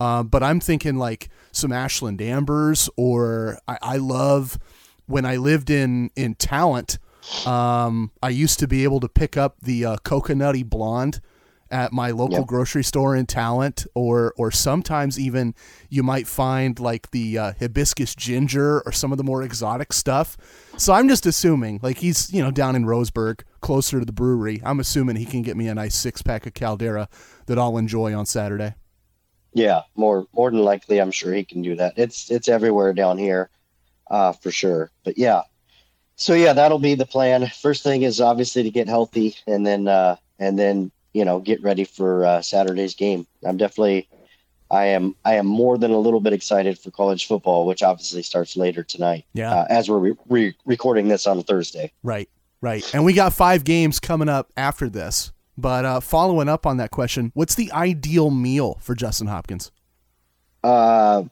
Uh, 0.00 0.22
but 0.22 0.42
I'm 0.42 0.58
thinking 0.58 0.96
like 0.96 1.28
some 1.52 1.70
Ashland 1.70 2.20
Ambers, 2.20 2.90
or 2.96 3.58
I, 3.68 3.78
I 3.82 3.96
love 3.98 4.58
when 5.12 5.26
I 5.26 5.36
lived 5.36 5.68
in 5.68 6.10
in 6.16 6.34
Talent. 6.34 6.98
Um, 7.46 8.10
I 8.22 8.30
used 8.30 8.58
to 8.60 8.66
be 8.66 8.82
able 8.82 8.98
to 9.00 9.08
pick 9.08 9.36
up 9.36 9.56
the 9.60 9.84
uh, 9.84 9.96
coconutty 9.98 10.64
blonde 10.68 11.20
at 11.70 11.92
my 11.92 12.10
local 12.10 12.38
Yep. 12.38 12.46
grocery 12.46 12.82
store 12.82 13.14
in 13.14 13.26
Talent, 13.26 13.86
or 13.94 14.32
or 14.36 14.50
sometimes 14.50 15.20
even 15.20 15.54
you 15.88 16.02
might 16.02 16.26
find 16.26 16.80
like 16.80 17.10
the 17.10 17.38
uh, 17.38 17.52
hibiscus 17.60 18.14
ginger 18.14 18.80
or 18.84 18.92
some 18.92 19.12
of 19.12 19.18
the 19.18 19.24
more 19.24 19.42
exotic 19.42 19.92
stuff. 19.92 20.36
So 20.76 20.94
I'm 20.94 21.08
just 21.08 21.26
assuming, 21.26 21.78
like 21.82 21.98
he's 21.98 22.32
you 22.32 22.42
know 22.42 22.50
down 22.50 22.74
in 22.74 22.84
Roseburg, 22.84 23.42
closer 23.60 24.00
to 24.00 24.06
the 24.06 24.12
brewery. 24.12 24.60
I'm 24.64 24.80
assuming 24.80 25.16
he 25.16 25.26
can 25.26 25.42
get 25.42 25.56
me 25.56 25.68
a 25.68 25.74
nice 25.74 25.94
six 25.94 26.22
pack 26.22 26.46
of 26.46 26.54
Caldera 26.54 27.08
that 27.46 27.58
I'll 27.58 27.76
enjoy 27.78 28.14
on 28.14 28.24
Saturday. 28.26 28.74
Yeah, 29.52 29.82
more 29.94 30.26
more 30.32 30.50
than 30.50 30.60
likely, 30.64 31.00
I'm 31.00 31.10
sure 31.10 31.32
he 31.34 31.44
can 31.44 31.60
do 31.62 31.76
that. 31.76 31.92
It's 31.96 32.30
it's 32.30 32.48
everywhere 32.48 32.92
down 32.94 33.18
here, 33.18 33.50
uh, 34.12 34.32
for 34.32 34.52
sure. 34.52 34.90
But 35.04 35.18
yeah, 35.18 35.42
so 36.14 36.34
yeah, 36.34 36.52
that'll 36.52 36.78
be 36.78 36.94
the 36.94 37.06
plan. 37.06 37.50
First 37.60 37.82
thing 37.82 38.02
is 38.02 38.20
obviously 38.20 38.62
to 38.62 38.70
get 38.70 38.86
healthy, 38.86 39.34
and 39.48 39.66
then 39.66 39.88
uh, 39.88 40.16
and 40.38 40.56
then 40.56 40.92
you 41.14 41.24
know 41.24 41.40
get 41.40 41.60
ready 41.62 41.82
for 41.82 42.24
uh, 42.24 42.42
Saturday's 42.42 42.94
game. 42.94 43.26
I'm 43.44 43.56
definitely, 43.56 44.08
I 44.70 44.84
am 44.86 45.16
I 45.24 45.34
am 45.34 45.46
more 45.46 45.78
than 45.78 45.90
a 45.90 45.98
little 45.98 46.20
bit 46.20 46.32
excited 46.32 46.78
for 46.78 46.92
college 46.92 47.26
football, 47.26 47.66
which 47.66 47.82
obviously 47.82 48.22
starts 48.22 48.56
later 48.56 48.84
tonight. 48.84 49.24
Yeah. 49.32 49.52
uh, 49.52 49.66
as 49.68 49.90
we're 49.90 49.98
re- 49.98 50.16
re- 50.28 50.56
recording 50.64 51.08
this 51.08 51.26
on 51.26 51.42
Thursday. 51.42 51.90
Right, 52.02 52.28
right. 52.60 52.88
And 52.94 53.04
we 53.04 53.14
got 53.14 53.32
five 53.32 53.64
games 53.64 53.98
coming 53.98 54.28
up 54.28 54.52
after 54.56 54.88
this. 54.88 55.32
But 55.58 55.84
uh, 55.84 56.00
following 56.00 56.48
up 56.48 56.66
on 56.66 56.78
that 56.78 56.90
question, 56.90 57.30
what's 57.34 57.54
the 57.54 57.70
ideal 57.72 58.30
meal 58.30 58.78
for 58.80 58.94
Justin 58.94 59.26
Hopkins? 59.26 59.70
Uh, 60.64 61.24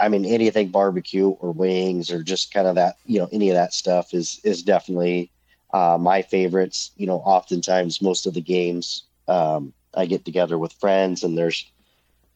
I 0.00 0.08
mean, 0.08 0.24
anything 0.24 0.68
barbecue 0.68 1.28
or 1.28 1.52
wings 1.52 2.10
or 2.10 2.22
just 2.22 2.52
kind 2.52 2.66
of 2.66 2.74
that, 2.76 2.96
you 3.06 3.18
know, 3.18 3.28
any 3.32 3.50
of 3.50 3.54
that 3.54 3.72
stuff 3.72 4.14
is 4.14 4.40
is 4.44 4.62
definitely 4.62 5.30
uh, 5.72 5.98
my 6.00 6.22
favorites. 6.22 6.92
You 6.96 7.06
know, 7.06 7.18
oftentimes 7.18 8.02
most 8.02 8.26
of 8.26 8.34
the 8.34 8.40
games 8.40 9.04
um, 9.28 9.72
I 9.94 10.06
get 10.06 10.24
together 10.24 10.58
with 10.58 10.72
friends, 10.74 11.22
and 11.22 11.36
there's, 11.36 11.70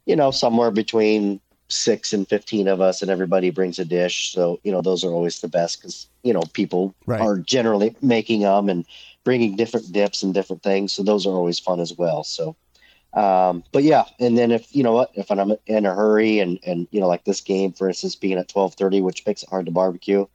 you 0.07 0.17
know, 0.17 0.31
somewhere 0.31 0.71
between 0.71 1.41
six 1.69 2.13
and 2.13 2.29
fifteen 2.29 2.69
of 2.69 2.81
us, 2.81 3.03
and 3.03 3.11
everybody 3.11 3.51
brings 3.51 3.79
a 3.79 3.85
dish. 3.85 4.33
So 4.33 4.61
you 4.65 4.73
know, 4.73 4.81
those 4.83 5.05
are 5.05 5.11
always 5.13 5.41
the 5.41 5.49
best 5.49 5.81
because 5.81 6.09
you 6.23 6.33
know 6.33 6.43
people 6.53 6.95
Right. 7.07 7.21
are 7.21 7.39
generally 7.39 7.97
making 8.03 8.41
them 8.43 8.69
and 8.69 8.85
bringing 9.25 9.57
different 9.57 9.93
dips 9.93 10.23
and 10.23 10.35
different 10.35 10.63
things. 10.63 10.93
So 10.93 11.03
those 11.03 11.27
are 11.27 11.33
always 11.35 11.59
fun 11.59 11.81
as 11.81 11.95
well. 11.97 12.25
So 12.25 12.57
um, 13.15 13.65
but 13.73 13.83
yeah, 13.85 14.05
and 14.21 14.37
then 14.37 14.51
if 14.51 14.75
you 14.75 14.83
know 14.83 14.93
what, 14.93 15.11
if 15.15 15.31
I'm 15.31 15.53
in 15.67 15.87
a 15.87 15.95
hurry 15.95 16.41
and 16.41 16.59
and 16.65 16.87
you 16.91 17.01
know 17.01 17.09
like 17.09 17.25
this 17.25 17.41
game, 17.41 17.73
for 17.73 17.89
instance, 17.89 18.15
being 18.15 18.39
at 18.39 18.49
12:30, 18.49 19.03
which 19.03 19.27
makes 19.27 19.43
it 19.43 19.49
hard 19.49 19.67
to 19.67 19.73
barbecue, 19.73 20.27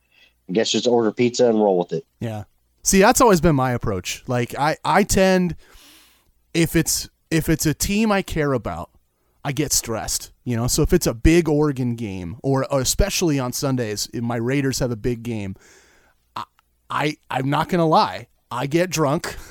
I 0.50 0.52
guess 0.54 0.72
just 0.72 0.88
order 0.88 1.12
pizza 1.12 1.48
and 1.48 1.62
roll 1.62 1.78
with 1.78 1.94
it. 1.94 2.06
Yeah. 2.20 2.44
See, 2.82 3.00
that's 3.00 3.22
always 3.22 3.40
been 3.40 3.56
my 3.56 3.72
approach. 3.72 4.24
Like 4.28 4.58
I, 4.58 4.78
I 4.84 5.04
tend 5.04 5.56
if 6.54 6.76
it's 6.76 7.10
if 7.32 7.50
it's 7.50 7.66
a 7.66 7.74
team 7.74 8.12
I 8.12 8.22
care 8.22 8.54
about, 8.54 8.90
I 9.46 9.52
get 9.52 9.72
stressed. 9.72 10.32
You 10.44 10.58
know, 10.58 10.68
so 10.68 10.82
if 10.82 10.94
it's 10.94 11.08
a 11.08 11.14
big 11.14 11.48
Oregon 11.48 11.96
game, 11.96 12.38
or, 12.44 12.72
or 12.72 12.82
especially 12.82 13.40
on 13.40 13.54
Sundays, 13.54 14.10
if 14.14 14.22
my 14.22 14.36
Raiders 14.36 14.80
have 14.80 14.92
a 14.92 14.98
big 14.98 15.24
game, 15.24 15.56
I, 16.36 16.44
I 16.90 17.18
I'm 17.30 17.50
not 17.50 17.70
gonna 17.70 17.88
lie, 17.88 18.28
I 18.54 18.68
get 18.68 18.92
drunk 18.92 19.36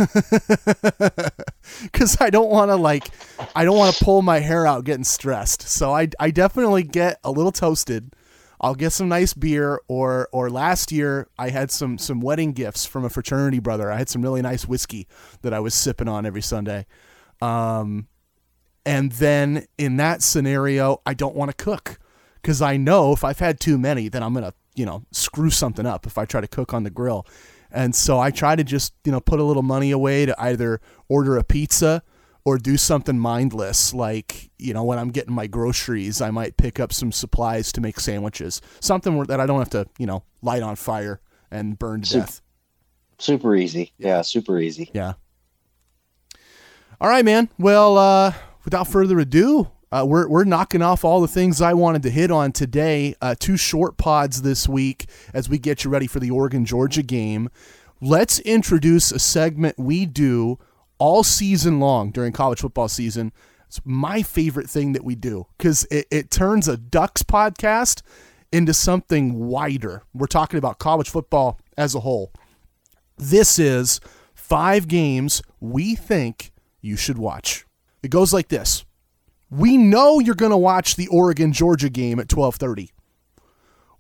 because 1.83 2.21
I 2.21 2.31
don't 2.31 2.51
want 2.51 2.71
to 2.71 2.77
like 2.77 3.11
I 3.57 3.65
don't 3.65 3.77
want 3.77 3.97
to 3.97 4.05
pull 4.05 4.23
my 4.23 4.39
hair 4.39 4.65
out 4.65 4.85
getting 4.85 5.03
stressed. 5.03 5.63
So 5.63 5.93
I 5.93 6.09
I 6.21 6.31
definitely 6.31 6.85
get 6.85 7.19
a 7.25 7.33
little 7.33 7.51
toasted. 7.51 8.15
I'll 8.61 8.77
get 8.77 8.91
some 8.91 9.09
nice 9.09 9.35
beer 9.35 9.81
or 9.89 10.29
or 10.31 10.51
last 10.51 10.93
year 10.93 11.27
I 11.37 11.51
had 11.51 11.73
some 11.73 11.99
some 11.99 12.21
wedding 12.21 12.53
gifts 12.53 12.87
from 12.87 13.05
a 13.05 13.11
fraternity 13.11 13.59
brother. 13.59 13.91
I 13.91 13.99
had 13.99 14.09
some 14.09 14.23
really 14.23 14.41
nice 14.41 14.69
whiskey 14.69 15.09
that 15.43 15.53
I 15.53 15.59
was 15.59 15.75
sipping 15.75 16.07
on 16.07 16.25
every 16.25 16.43
Sunday. 16.43 16.87
Um 17.41 18.07
and 18.87 19.11
then 19.13 19.67
in 19.79 19.97
that 19.97 20.23
scenario, 20.23 21.03
I 21.05 21.15
don't 21.15 21.35
want 21.35 21.51
to 21.51 21.57
cook 21.57 21.99
cuz 22.45 22.63
I 22.63 22.77
know 22.77 23.13
if 23.13 23.25
I've 23.25 23.41
had 23.41 23.59
too 23.59 23.79
many 23.79 24.09
then 24.09 24.23
I'm 24.23 24.33
going 24.33 24.45
to, 24.45 24.55
you 24.77 24.87
know, 24.87 25.03
screw 25.11 25.51
something 25.51 25.87
up 25.87 26.07
if 26.07 26.17
I 26.19 26.25
try 26.25 26.41
to 26.41 26.47
cook 26.49 26.73
on 26.73 26.85
the 26.85 26.91
grill. 26.91 27.27
And 27.73 27.95
so 27.95 28.19
I 28.19 28.31
try 28.31 28.55
to 28.55 28.63
just, 28.63 28.95
you 29.05 29.13
know, 29.13 29.21
put 29.21 29.41
a 29.41 29.45
little 29.45 29.63
money 29.63 29.91
away 29.91 30.27
to 30.27 30.41
either 30.41 30.81
order 31.09 31.37
a 31.37 31.43
pizza 31.45 32.03
or 32.45 32.59
do 32.59 32.77
something 32.77 33.19
mindless 33.19 33.95
like, 33.95 34.51
you 34.59 34.75
know, 34.75 34.85
when 34.85 34.99
I'm 34.99 35.11
getting 35.11 35.33
my 35.33 35.47
groceries, 35.47 36.21
I 36.21 36.31
might 36.31 36.57
pick 36.57 36.79
up 36.79 36.93
some 36.93 37.13
supplies 37.13 37.73
to 37.73 37.81
make 37.81 37.99
sandwiches. 37.99 38.61
Something 38.81 39.23
that 39.25 39.41
I 39.41 39.47
don't 39.47 39.59
have 39.59 39.71
to, 39.71 39.87
you 39.99 40.07
know, 40.07 40.25
light 40.43 40.63
on 40.63 40.77
fire 40.77 41.21
and 41.51 41.79
burn 41.79 42.03
to 42.03 42.09
Sup- 42.09 42.21
death. 42.21 42.43
Super 43.19 43.55
easy, 43.55 43.93
yeah, 43.99 44.23
super 44.23 44.59
easy. 44.59 44.91
Yeah. 44.93 45.15
All 47.01 47.09
right, 47.09 47.25
man. 47.25 47.49
Well, 47.59 47.97
uh, 47.97 48.33
without 48.65 48.89
further 48.89 49.19
ado, 49.21 49.71
uh, 49.93 50.05
we're, 50.07 50.27
we're 50.27 50.45
knocking 50.45 50.83
off 50.83 51.05
all 51.05 51.21
the 51.21 51.29
things 51.29 51.61
I 51.61 51.75
wanted 51.75 52.03
to 52.05 52.11
hit 52.11 52.31
on 52.31 52.51
today. 52.53 53.15
Uh, 53.21 53.35
two 53.39 53.57
short 53.57 53.99
pods 53.99 54.43
this 54.43 54.69
week 54.69 55.07
as 55.35 55.49
we 55.49 55.59
get 55.59 55.85
you 55.85 55.91
ready 55.91 56.07
for 56.07 56.19
the 56.19 56.31
Oregon 56.31 56.65
Georgia 56.65 57.03
game. 57.03 57.51
Let's 58.01 58.41
introduce 58.41 59.13
a 59.13 59.19
segment 59.19 59.79
we 59.79 60.07
do 60.07 60.59
all 60.99 61.23
season 61.23 61.79
long 61.79 62.11
during 62.11 62.33
college 62.33 62.61
football 62.61 62.89
season. 62.89 63.33
It's 63.67 63.81
my 63.85 64.23
favorite 64.23 64.69
thing 64.69 64.93
that 64.93 65.05
we 65.05 65.15
do 65.15 65.47
because 65.59 65.85
it, 65.91 66.07
it 66.11 66.31
turns 66.31 66.69
a 66.69 66.77
Ducks 66.77 67.23
podcast 67.23 68.03
into 68.53 68.75
something 68.75 69.47
wider, 69.47 70.03
we're 70.13 70.27
talking 70.27 70.59
about 70.59 70.79
college 70.79 71.09
football 71.09 71.59
as 71.77 71.95
a 71.95 72.01
whole. 72.01 72.33
This 73.17 73.59
is 73.59 73.99
five 74.35 74.89
games 74.89 75.43
we 75.59 75.95
think 75.95 76.53
you 76.81 76.97
should 76.97 77.19
watch. 77.19 77.65
It 78.03 78.11
goes 78.11 78.33
like 78.33 78.49
this. 78.49 78.85
We 79.53 79.77
know 79.77 80.19
you're 80.19 80.35
going 80.35 80.51
to 80.51 80.57
watch 80.57 80.97
the 80.97 81.09
Oregon 81.09 81.53
Georgia 81.53 81.91
game 81.91 82.19
at 82.19 82.29
12:30. 82.29 82.89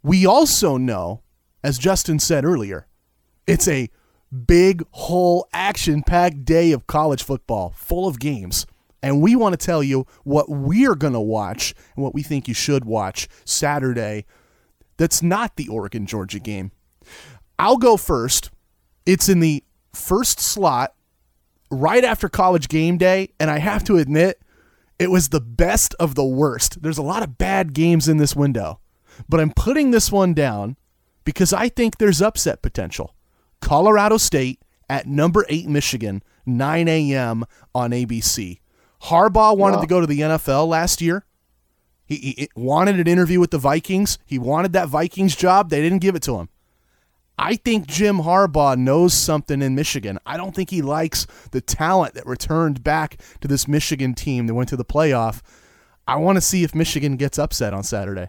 We 0.02 0.25
also 0.25 0.78
know, 0.78 1.21
as 1.62 1.76
Justin 1.76 2.18
said 2.18 2.47
earlier, 2.47 2.87
it's 3.47 3.68
a 3.68 3.90
big 4.47 4.82
whole 4.92 5.47
action-packed 5.52 6.47
day 6.47 6.73
of 6.73 6.87
college 6.87 7.23
football, 7.23 7.75
full 7.76 8.09
of 8.09 8.18
games. 8.18 8.64
And 9.02 9.21
we 9.21 9.37
want 9.37 9.52
to 9.52 9.62
tell 9.62 9.82
you 9.82 10.06
what 10.25 10.49
we're 10.49 10.94
going 10.94 11.12
to 11.12 11.21
watch 11.21 11.75
and 11.94 12.02
what 12.02 12.14
we 12.14 12.23
think 12.23 12.49
you 12.49 12.54
should 12.54 12.87
watch 12.87 13.28
Saturday 13.44 14.25
that's 14.97 15.23
not 15.23 15.56
the 15.56 15.68
Oregon 15.68 16.06
Georgia 16.06 16.38
game. 16.38 16.71
I'll 17.59 17.76
go 17.76 17.99
first. 17.99 18.50
It's 19.04 19.28
in 19.28 19.40
the 19.40 19.62
first 19.92 20.40
slot 20.40 20.94
right 21.71 22.04
after 22.04 22.28
college 22.28 22.68
game 22.68 22.97
day. 22.97 23.35
And 23.38 23.50
I 23.50 23.59
have 23.59 23.85
to 23.85 23.99
admit, 23.99 24.42
it 25.02 25.11
was 25.11 25.28
the 25.28 25.40
best 25.40 25.94
of 25.99 26.14
the 26.14 26.25
worst. 26.25 26.80
There's 26.80 26.99
a 26.99 27.02
lot 27.02 27.23
of 27.23 27.37
bad 27.37 27.73
games 27.75 28.09
in 28.09 28.18
this 28.18 28.37
window, 28.37 28.80
but 29.28 29.40
I'm 29.40 29.52
putting 29.52 29.90
this 29.90 30.12
one 30.12 30.32
down 30.32 30.76
because 31.25 31.52
I 31.52 31.68
think 31.68 31.99
there's 31.99 32.23
upset 32.23 32.62
potential. 32.62 33.14
Colorado 33.61 34.16
State 34.16 34.61
at 34.88 35.06
number 35.06 35.44
eight 35.49 35.68
Michigan, 35.68 36.23
9 36.47 36.88
a.m. 36.88 37.44
on 37.75 37.90
ABC. 37.90 38.61
Harbaugh 39.04 39.56
wanted 39.56 39.80
to 39.80 39.87
go 39.87 40.00
to 40.00 40.06
the 40.06 40.21
NFL 40.21 40.68
last 40.68 41.00
year. 41.00 41.25
He, 42.04 42.16
he, 42.16 42.49
wanted 42.54 43.00
an 43.00 43.06
interview 43.06 43.40
with 43.40 43.50
the 43.50 43.59
Vikings. 43.59 44.18
He 44.26 44.38
wanted 44.38 44.73
that 44.75 44.88
Vikings 44.88 45.35
job. 45.35 45.71
They 45.71 45.80
didn't 45.80 45.99
give 45.99 46.14
it 46.14 46.23
to 46.25 46.37
him. 46.37 46.49
I 47.45 47.57
think 47.57 47.89
Jim 47.89 48.19
Harbaugh 48.19 48.79
knows 48.79 49.13
something 49.13 49.63
in 49.63 49.75
Michigan. 49.75 50.17
I 50.25 50.37
don't 50.37 50.55
think 50.55 50.71
he 50.71 50.81
likes 50.81 51.27
the 51.51 51.61
talent 51.61 52.15
that 52.15 52.25
returned 52.25 52.85
back 52.85 53.21
to 53.41 53.49
this 53.49 53.67
Michigan 53.67 54.15
team 54.15 54.47
that 54.47 54.55
went 54.55 54.69
to 54.69 54.77
the 54.77 54.85
playoff. 54.85 55.43
I 56.07 56.17
want 56.17 56.37
to 56.37 56.41
see 56.41 56.63
if 56.63 56.73
Michigan 56.73 57.17
gets 57.17 57.41
upset 57.41 57.75
on 57.75 57.83
Saturday. 57.83 58.29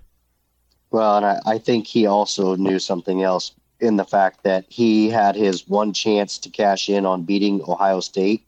Well, 0.89 1.17
and 1.17 1.25
I, 1.27 1.39
I 1.45 1.57
think 1.59 1.85
he 1.85 2.07
also 2.07 2.55
knew 2.55 2.79
something 2.79 3.21
else 3.21 3.53
in 3.79 3.97
the 3.97 4.03
fact 4.03 4.41
that 4.45 4.65
he 4.67 5.11
had 5.11 5.35
his 5.35 5.67
one 5.67 5.93
chance 5.93 6.39
to 6.39 6.49
cash 6.49 6.89
in 6.89 7.05
on 7.05 7.21
beating 7.21 7.61
Ohio 7.67 7.99
State, 7.99 8.43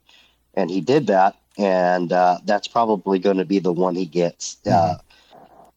and 0.55 0.71
he 0.71 0.81
did 0.81 1.05
that. 1.07 1.35
And 1.59 2.11
uh, 2.11 2.39
that's 2.43 2.67
probably 2.67 3.19
going 3.19 3.37
to 3.37 3.45
be 3.45 3.59
the 3.59 3.71
one 3.71 3.93
he 3.93 4.07
gets. 4.07 4.57
Uh, 4.65 4.97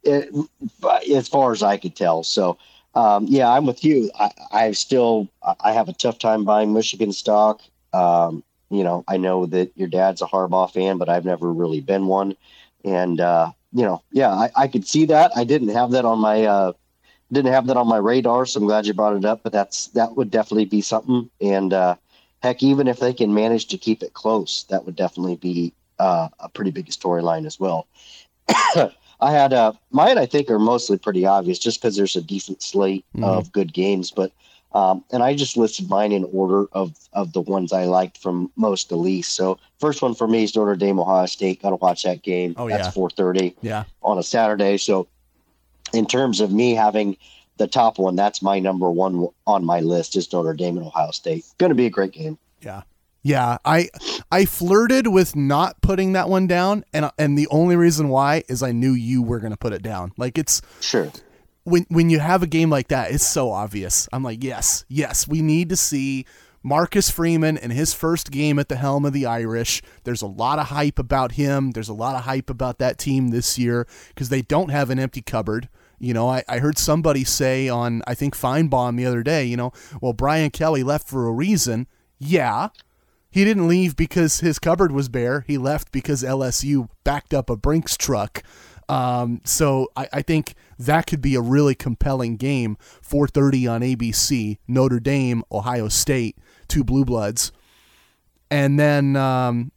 mm-hmm. 0.05 0.49
it, 0.83 1.15
as 1.15 1.29
far 1.29 1.53
as 1.53 1.63
I 1.63 1.77
could 1.77 1.95
tell. 1.95 2.25
So, 2.25 2.57
um, 2.99 3.27
yeah, 3.29 3.49
I'm 3.49 3.65
with 3.65 3.85
you. 3.85 4.11
I, 4.19 4.31
I 4.51 4.73
still 4.73 5.29
I 5.61 5.73
have 5.73 5.89
a 5.89 5.93
tough 5.93 6.19
time 6.19 6.45
buying 6.45 6.73
Michigan 6.73 7.13
stock. 7.13 7.61
Um, 7.93 8.43
you 8.71 8.83
know, 8.83 9.05
I 9.07 9.17
know 9.19 9.47
that 9.47 9.71
your 9.77 9.87
dad's 9.87 10.21
a 10.21 10.27
Harbaugh 10.27 10.73
fan, 10.73 10.99
but 10.99 11.09
I've 11.09 11.25
never 11.25 11.53
really 11.53 11.81
been 11.81 12.09
one. 12.09 12.35
And 12.85 13.21
uh, 13.21 13.53
you 13.73 13.85
know, 13.85 14.03
yeah, 14.11 14.31
I, 14.31 14.51
I 14.57 14.67
could 14.67 14.85
see 14.85 15.07
that. 15.07 15.31
I 15.37 15.45
didn't 15.45 15.69
have 15.69 15.93
that 15.93 16.05
on 16.05 16.19
my 16.19 16.45
uh, 16.45 16.73
didn't 17.31 17.53
have 17.53 17.69
that 17.69 17.77
on 17.77 17.87
my 17.87 17.99
radar, 17.99 18.47
so 18.47 18.59
I'm 18.59 18.67
glad 18.67 18.85
you 18.85 18.95
brought 18.95 19.17
it 19.17 19.25
up. 19.25 19.45
But 19.45 19.53
that's 19.53 19.87
that 19.89 20.17
would 20.17 20.33
definitely 20.33 20.65
be 20.65 20.81
something. 20.81 21.31
And 21.41 21.73
uh, 21.73 21.95
heck, 22.43 22.65
even 22.65 22.89
if 22.89 22.99
they 22.99 23.13
can 23.13 23.33
manage 23.33 23.67
to 23.69 23.79
keep 23.79 24.03
it 24.03 24.13
close, 24.13 24.65
that 24.71 24.85
would 24.85 24.97
definitely 24.97 25.37
be 25.37 25.73
uh, 26.01 26.31
a 26.41 26.49
pretty 26.49 26.73
big 26.73 26.87
storyline 26.87 27.47
as 27.47 27.61
well. 27.61 27.87
I 29.21 29.33
had 29.33 29.53
uh, 29.53 29.73
mine. 29.91 30.19
I 30.19 30.27
think 30.27 30.51
are 30.51 30.59
mostly 30.59 30.99
pretty 30.99 31.27
obvious, 31.27 31.59
just 31.59 31.81
because 31.81 31.97
there's 31.97 32.17
a 32.17 32.23
decent 32.23 32.63
slate 32.63 33.05
mm-hmm. 33.15 33.25
of 33.25 33.53
good 33.53 33.73
games. 33.73 34.11
But 34.11 34.33
um, 34.73 35.05
and 35.11 35.23
I 35.23 35.35
just 35.35 35.57
listed 35.57 35.89
mine 35.89 36.13
in 36.13 36.25
order 36.25 36.67
of 36.73 36.97
of 37.13 37.33
the 37.33 37.41
ones 37.41 37.73
I 37.73 37.85
liked 37.85 38.19
from 38.19 38.51
most 38.57 38.89
to 38.91 38.97
least. 38.97 39.35
So 39.35 39.59
first 39.81 40.03
one 40.03 40.15
for 40.15 40.29
me 40.29 40.45
is 40.45 40.55
Notre 40.55 40.77
Dame 40.77 41.01
Ohio 41.01 41.27
State. 41.27 41.63
Got 41.63 41.71
to 41.71 41.77
watch 41.77 42.03
that 42.05 42.23
game. 42.23 42.55
Oh 42.57 42.69
That's 42.69 42.87
yeah, 42.87 42.91
four 42.91 43.11
thirty. 43.11 43.57
Yeah, 43.61 43.85
on 44.03 44.19
a 44.19 44.23
Saturday. 44.23 44.77
So 44.77 45.09
in 45.93 46.07
terms 46.07 46.41
of 46.41 46.53
me 46.53 46.75
having 46.75 47.17
the 47.57 47.67
top 47.67 47.99
one, 47.99 48.15
that's 48.15 48.43
my 48.43 48.59
number 48.59 48.91
one 48.91 49.29
on 49.47 49.65
my 49.65 49.81
list 49.81 50.17
is 50.17 50.33
Notre 50.33 50.55
Dame 50.55 50.77
and 50.77 50.87
Ohio 50.87 51.11
State. 51.11 51.45
Going 51.59 51.71
to 51.71 51.75
be 51.77 51.87
a 51.87 51.91
great 51.91 52.13
game. 52.13 52.39
Yeah. 52.61 52.83
Yeah, 53.29 53.59
I 53.63 53.91
I 54.33 54.47
flirted 54.47 55.09
with 55.09 55.37
not 55.37 55.83
putting 55.83 56.15
that 56.15 56.31
one 56.31 56.47
down, 56.47 56.83
and 56.95 57.11
and 57.19 57.37
the 57.37 57.47
only 57.49 57.77
reason 57.77 58.09
why 58.09 58.43
is 58.49 58.63
I 58.63 58.73
knew 58.73 58.93
you 58.93 59.23
were 59.23 59.39
gonna 59.39 59.59
put 59.59 59.75
it 59.75 59.83
down. 59.83 60.13
Like 60.17 60.39
it's 60.39 60.63
sure 60.81 61.13
when 61.65 61.85
when 61.91 62.09
you 62.09 62.21
have 62.21 62.43
a 62.43 62.47
game 62.47 62.71
like 62.71 62.89
that, 62.89 63.11
it's 63.11 63.27
so 63.27 63.51
obvious. 63.51 64.09
I'm 64.15 64.23
like, 64.23 64.43
yes, 64.43 64.87
yes, 64.89 65.29
we 65.29 65.43
need 65.43 65.69
to 65.69 65.77
see 65.77 66.25
Marcus 66.63 67.11
Freeman 67.11 67.59
in 67.59 67.71
his 67.71 67.93
first 67.93 68.31
game 68.31 68.59
at 68.59 68.71
the 68.71 68.77
helm 68.77 69.05
of 69.05 69.13
the 69.13 69.27
Irish. 69.27 69.83
There's 70.05 70.23
a 70.23 70.27
lot 70.27 70.59
of 70.59 70.69
hype 70.69 70.99
about 70.99 71.33
him. 71.33 71.73
There's 71.73 71.91
a 71.91 71.95
lot 71.95 72.17
of 72.17 72.23
hype 72.23 72.49
about 72.49 72.79
that 72.79 72.97
team 72.97 73.29
this 73.29 73.59
year 73.59 73.87
because 74.09 74.31
they 74.31 74.41
don't 74.41 74.71
have 74.71 74.89
an 74.89 74.99
empty 74.99 75.21
cupboard. 75.21 75.69
You 75.99 76.15
know, 76.15 76.31
I, 76.31 76.45
I 76.49 76.61
heard 76.61 76.79
somebody 76.79 77.25
say 77.25 77.69
on 77.69 78.01
I 78.07 78.15
think 78.15 78.35
Finebaum 78.35 78.97
the 78.97 79.05
other 79.05 79.23
day, 79.23 79.45
you 79.45 79.59
know, 79.59 79.73
well 80.01 80.15
Brian 80.15 80.49
Kelly 80.49 80.83
left 80.83 81.07
for 81.07 81.29
a 81.29 81.33
reason. 81.33 81.89
Yeah, 82.19 82.71
he 83.31 83.45
didn't 83.45 83.69
leave 83.69 83.97
because 83.97 84.41
his 84.41 84.59
cupboard 84.59 84.93
was 84.93 85.09
bare. 85.09 85.45
He 85.47 85.59
left 85.59 85.93
because 85.93 86.23
LSU 86.23 86.89
backed 87.05 87.35
up 87.35 87.51
a 87.51 87.57
Brinks 87.57 87.97
truck. 87.97 88.43
Um, 88.89 89.43
so 89.45 89.89
I, 89.97 90.09
I, 90.15 90.23
think 90.23 90.55
that 90.79 91.07
could 91.07 91.21
be 91.21 91.35
a 91.35 91.43
really 91.43 91.75
compelling 91.75 92.37
game. 92.37 92.79
4:30 93.03 93.71
on 93.71 93.81
ABC. 93.83 94.57
Notre 94.67 94.99
Dame, 94.99 95.45
Ohio 95.53 95.89
State, 95.89 96.39
two 96.69 96.85
blue 96.85 97.05
bloods, 97.05 97.53
and 98.51 98.81
then 98.81 99.15
um, 99.15 99.73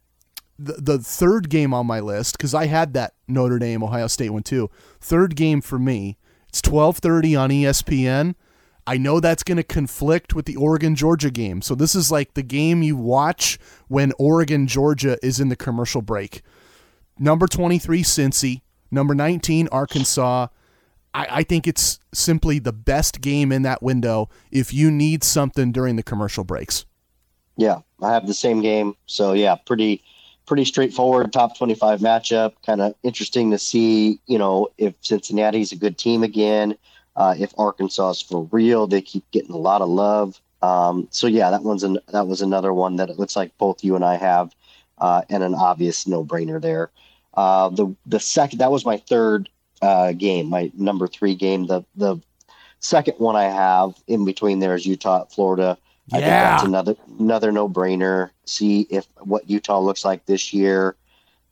the 0.58 0.74
the 0.74 0.98
third 0.98 1.50
game 1.50 1.74
on 1.74 1.86
my 1.86 2.00
list 2.00 2.38
because 2.38 2.54
I 2.54 2.66
had 2.66 2.94
that 2.94 3.12
Notre 3.28 3.58
Dame 3.58 3.82
Ohio 3.82 4.06
State 4.06 4.30
one 4.30 4.42
too. 4.42 4.70
Third 4.98 5.36
game 5.36 5.60
for 5.60 5.78
me. 5.78 6.16
It's 6.48 6.62
12:30 6.62 7.38
on 7.38 7.50
ESPN. 7.50 8.34
I 8.86 8.98
know 8.98 9.20
that's 9.20 9.44
going 9.44 9.56
to 9.56 9.62
conflict 9.62 10.34
with 10.34 10.46
the 10.46 10.56
Oregon 10.56 10.96
Georgia 10.96 11.30
game. 11.30 11.62
So 11.62 11.74
this 11.74 11.94
is 11.94 12.10
like 12.10 12.34
the 12.34 12.42
game 12.42 12.82
you 12.82 12.96
watch 12.96 13.58
when 13.88 14.12
Oregon 14.18 14.66
Georgia 14.66 15.18
is 15.22 15.38
in 15.38 15.48
the 15.48 15.56
commercial 15.56 16.02
break. 16.02 16.42
Number 17.18 17.46
23, 17.46 18.02
Cincy. 18.02 18.62
Number 18.90 19.14
19, 19.14 19.68
Arkansas. 19.70 20.48
I, 21.14 21.26
I 21.30 21.42
think 21.44 21.66
it's 21.68 22.00
simply 22.12 22.58
the 22.58 22.72
best 22.72 23.20
game 23.20 23.52
in 23.52 23.62
that 23.62 23.82
window 23.82 24.28
if 24.50 24.74
you 24.74 24.90
need 24.90 25.22
something 25.22 25.70
during 25.70 25.96
the 25.96 26.02
commercial 26.02 26.44
breaks. 26.44 26.84
Yeah, 27.56 27.80
I 28.02 28.12
have 28.12 28.26
the 28.26 28.34
same 28.34 28.62
game. 28.62 28.96
So 29.06 29.32
yeah, 29.32 29.54
pretty 29.54 30.02
pretty 30.46 30.64
straightforward 30.64 31.32
top 31.32 31.56
25 31.56 32.00
matchup. 32.00 32.54
Kind 32.66 32.80
of 32.80 32.94
interesting 33.02 33.52
to 33.52 33.58
see, 33.58 34.20
you 34.26 34.38
know, 34.38 34.68
if 34.76 34.94
Cincinnati's 35.02 35.70
a 35.70 35.76
good 35.76 35.96
team 35.96 36.22
again 36.24 36.76
uh, 37.16 37.34
if 37.38 37.52
Arkansas 37.58 38.10
is 38.10 38.22
for 38.22 38.48
real, 38.52 38.86
they 38.86 39.02
keep 39.02 39.30
getting 39.30 39.52
a 39.52 39.58
lot 39.58 39.82
of 39.82 39.88
love. 39.88 40.40
Um, 40.62 41.08
so 41.10 41.26
yeah, 41.26 41.50
that 41.50 41.62
one's 41.62 41.82
an, 41.82 41.98
that 42.12 42.26
was 42.26 42.40
another 42.40 42.72
one 42.72 42.96
that 42.96 43.10
it 43.10 43.18
looks 43.18 43.36
like 43.36 43.56
both 43.58 43.84
you 43.84 43.96
and 43.96 44.04
I 44.04 44.16
have, 44.16 44.54
uh, 44.98 45.22
and 45.28 45.42
an 45.42 45.54
obvious 45.54 46.06
no 46.06 46.24
brainer 46.24 46.60
there. 46.60 46.90
Uh, 47.34 47.68
the 47.70 47.94
the 48.06 48.20
second 48.20 48.58
that 48.60 48.70
was 48.70 48.84
my 48.84 48.96
third 48.96 49.48
uh, 49.80 50.12
game, 50.12 50.48
my 50.48 50.70
number 50.74 51.06
three 51.06 51.34
game. 51.34 51.66
The 51.66 51.82
the 51.96 52.18
second 52.78 53.14
one 53.18 53.36
I 53.36 53.44
have 53.44 53.94
in 54.06 54.24
between 54.24 54.60
there 54.60 54.74
is 54.74 54.86
Utah, 54.86 55.24
Florida. 55.26 55.76
Yeah. 56.08 56.16
I 56.16 56.20
think 56.20 56.30
that's 56.30 56.62
another 56.64 56.96
another 57.18 57.52
no 57.52 57.68
brainer. 57.68 58.30
See 58.46 58.86
if 58.90 59.06
what 59.18 59.48
Utah 59.50 59.80
looks 59.80 60.04
like 60.04 60.26
this 60.26 60.52
year. 60.52 60.96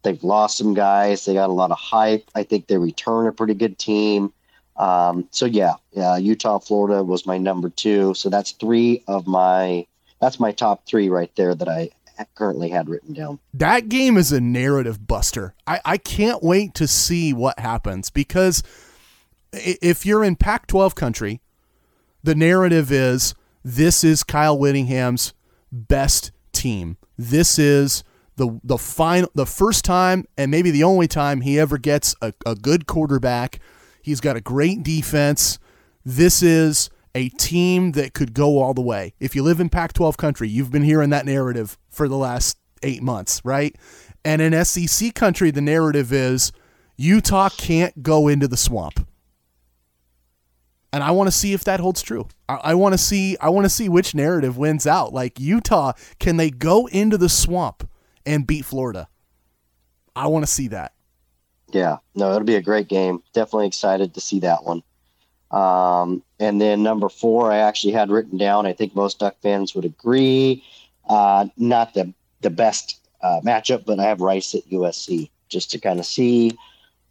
They've 0.02 0.22
lost 0.24 0.56
some 0.56 0.72
guys. 0.72 1.24
They 1.24 1.34
got 1.34 1.50
a 1.50 1.52
lot 1.52 1.70
of 1.70 1.78
hype. 1.78 2.30
I 2.34 2.42
think 2.42 2.66
they 2.66 2.78
return 2.78 3.26
a 3.26 3.32
pretty 3.32 3.54
good 3.54 3.78
team. 3.78 4.32
Um, 4.80 5.28
so 5.30 5.44
yeah, 5.44 5.74
yeah, 5.92 6.16
Utah, 6.16 6.58
Florida 6.58 7.04
was 7.04 7.26
my 7.26 7.36
number 7.36 7.68
two. 7.68 8.14
So 8.14 8.30
that's 8.30 8.52
three 8.52 9.04
of 9.06 9.26
my 9.26 9.86
that's 10.20 10.40
my 10.40 10.52
top 10.52 10.86
three 10.86 11.10
right 11.10 11.30
there 11.36 11.54
that 11.54 11.68
I 11.68 11.90
currently 12.34 12.70
had 12.70 12.88
written 12.88 13.12
down. 13.12 13.38
That 13.54 13.88
game 13.88 14.16
is 14.16 14.32
a 14.32 14.40
narrative 14.40 15.06
buster. 15.06 15.54
I, 15.66 15.80
I 15.84 15.96
can't 15.98 16.42
wait 16.42 16.74
to 16.74 16.86
see 16.86 17.32
what 17.32 17.58
happens 17.58 18.10
because 18.10 18.62
if 19.52 20.06
you're 20.06 20.24
in 20.24 20.36
Pac 20.36 20.66
12 20.66 20.94
country, 20.94 21.40
the 22.22 22.34
narrative 22.34 22.90
is 22.90 23.34
this 23.62 24.02
is 24.02 24.24
Kyle 24.24 24.58
Whittingham's 24.58 25.34
best 25.70 26.32
team. 26.52 26.96
This 27.18 27.58
is 27.58 28.02
the 28.36 28.58
the 28.64 28.78
final 28.78 29.30
the 29.34 29.44
first 29.44 29.84
time 29.84 30.24
and 30.38 30.50
maybe 30.50 30.70
the 30.70 30.84
only 30.84 31.06
time 31.06 31.42
he 31.42 31.60
ever 31.60 31.76
gets 31.76 32.14
a, 32.22 32.32
a 32.46 32.54
good 32.54 32.86
quarterback 32.86 33.60
He's 34.02 34.20
got 34.20 34.36
a 34.36 34.40
great 34.40 34.82
defense. 34.82 35.58
This 36.04 36.42
is 36.42 36.90
a 37.14 37.28
team 37.30 37.92
that 37.92 38.14
could 38.14 38.34
go 38.34 38.60
all 38.60 38.74
the 38.74 38.80
way. 38.80 39.14
If 39.20 39.34
you 39.34 39.42
live 39.42 39.60
in 39.60 39.68
Pac 39.68 39.92
12 39.92 40.16
country, 40.16 40.48
you've 40.48 40.70
been 40.70 40.82
hearing 40.84 41.10
that 41.10 41.26
narrative 41.26 41.78
for 41.88 42.08
the 42.08 42.16
last 42.16 42.56
eight 42.82 43.02
months, 43.02 43.40
right? 43.44 43.76
And 44.24 44.40
in 44.40 44.64
SEC 44.64 45.14
country, 45.14 45.50
the 45.50 45.60
narrative 45.60 46.12
is 46.12 46.52
Utah 46.96 47.48
can't 47.50 48.02
go 48.02 48.28
into 48.28 48.46
the 48.48 48.56
swamp. 48.56 49.06
and 50.92 51.02
I 51.04 51.12
want 51.12 51.28
to 51.28 51.32
see 51.32 51.52
if 51.52 51.64
that 51.64 51.80
holds 51.80 52.02
true. 52.02 52.28
I, 52.48 52.54
I 52.56 52.74
want 52.74 52.92
to 52.94 52.98
see 52.98 53.36
I 53.40 53.48
want 53.50 53.64
to 53.64 53.70
see 53.70 53.88
which 53.88 54.14
narrative 54.14 54.56
wins 54.58 54.86
out. 54.86 55.12
Like 55.12 55.38
Utah, 55.40 55.92
can 56.18 56.36
they 56.36 56.50
go 56.50 56.86
into 56.86 57.16
the 57.16 57.28
swamp 57.28 57.88
and 58.26 58.46
beat 58.46 58.64
Florida? 58.64 59.08
I 60.16 60.26
want 60.26 60.44
to 60.44 60.50
see 60.50 60.68
that. 60.68 60.92
Yeah, 61.72 61.98
no, 62.14 62.32
it'll 62.32 62.44
be 62.44 62.56
a 62.56 62.62
great 62.62 62.88
game. 62.88 63.22
Definitely 63.32 63.68
excited 63.68 64.14
to 64.14 64.20
see 64.20 64.40
that 64.40 64.64
one. 64.64 64.82
Um, 65.50 66.22
and 66.38 66.60
then 66.60 66.82
number 66.82 67.08
four, 67.08 67.50
I 67.52 67.58
actually 67.58 67.92
had 67.92 68.10
written 68.10 68.38
down. 68.38 68.66
I 68.66 68.72
think 68.72 68.94
most 68.94 69.18
Duck 69.18 69.36
fans 69.42 69.74
would 69.74 69.84
agree. 69.84 70.64
Uh, 71.08 71.46
not 71.56 71.94
the 71.94 72.12
the 72.40 72.50
best 72.50 73.00
uh, 73.22 73.40
matchup, 73.44 73.84
but 73.84 74.00
I 74.00 74.04
have 74.04 74.20
Rice 74.20 74.54
at 74.54 74.68
USC 74.70 75.30
just 75.48 75.70
to 75.72 75.78
kind 75.78 75.98
of 75.98 76.06
see 76.06 76.56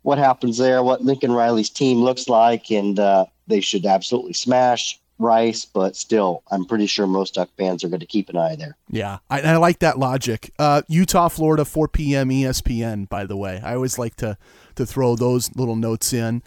what 0.01 0.17
happens 0.17 0.57
there, 0.57 0.81
what 0.81 1.03
Lincoln 1.03 1.31
Riley's 1.31 1.69
team 1.69 1.99
looks 1.99 2.29
like, 2.29 2.71
and 2.71 2.99
uh, 2.99 3.25
they 3.47 3.59
should 3.59 3.85
absolutely 3.85 4.33
smash 4.33 4.99
Rice, 5.19 5.65
but 5.65 5.97
still, 5.97 6.43
I'm 6.49 6.65
pretty 6.65 6.85
sure 6.85 7.05
most 7.05 7.35
Duck 7.35 7.49
fans 7.57 7.83
are 7.83 7.89
going 7.89 7.99
to 7.99 8.05
keep 8.05 8.29
an 8.29 8.37
eye 8.37 8.55
there. 8.55 8.77
Yeah, 8.89 9.19
I, 9.29 9.41
I 9.41 9.57
like 9.57 9.79
that 9.79 9.99
logic. 9.99 10.51
Uh, 10.57 10.81
Utah, 10.87 11.27
Florida, 11.27 11.65
4 11.65 11.89
p.m. 11.89 12.29
ESPN. 12.29 13.09
By 13.09 13.25
the 13.25 13.35
way, 13.35 13.59
I 13.63 13.75
always 13.75 13.99
like 13.99 14.15
to 14.17 14.37
to 14.75 14.85
throw 14.85 15.17
those 15.17 15.53
little 15.55 15.75
notes 15.75 16.13
in. 16.13 16.41